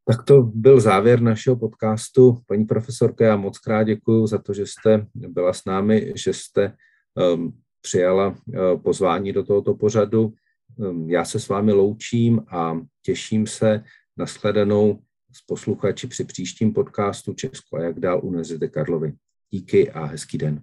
Tak 0.08 0.24
to 0.24 0.42
byl 0.42 0.80
závěr 0.80 1.20
našeho 1.20 1.56
podcastu. 1.56 2.38
Paní 2.46 2.64
profesorka, 2.64 3.24
já 3.24 3.36
moc 3.36 3.58
krát 3.58 3.82
děkuji 3.82 4.26
za 4.26 4.38
to, 4.38 4.54
že 4.54 4.66
jste 4.66 5.06
byla 5.14 5.52
s 5.52 5.64
námi, 5.64 6.12
že 6.16 6.32
jste 6.32 6.72
um, 7.34 7.58
přijala 7.86 8.28
uh, 8.28 8.34
pozvání 8.82 9.32
do 9.32 9.42
tohoto 9.42 9.74
pořadu. 9.74 10.32
Um, 10.76 11.10
já 11.10 11.24
se 11.24 11.40
s 11.40 11.48
vámi 11.48 11.72
loučím 11.72 12.42
a 12.50 12.78
těším 13.02 13.46
se 13.46 13.84
na 14.16 14.26
sledanou 14.26 14.98
s 15.32 15.42
posluchači 15.46 16.06
při 16.06 16.24
příštím 16.24 16.72
podcastu 16.72 17.34
Česko 17.34 17.76
a 17.76 17.82
jak 17.82 18.00
dál 18.00 18.20
Univerzity 18.22 18.68
Karlovy. 18.68 19.12
Díky 19.50 19.90
a 19.90 20.04
hezký 20.04 20.38
den. 20.38 20.60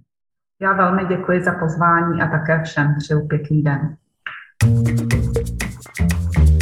Já 0.61 0.73
velmi 0.73 1.05
děkuji 1.17 1.43
za 1.43 1.51
pozvání 1.51 2.21
a 2.21 2.27
také 2.27 2.63
všem 2.63 2.95
přeju 2.99 3.27
pěkný 3.27 3.63
den. 3.63 3.97
thank 4.63 6.37
you 6.37 6.52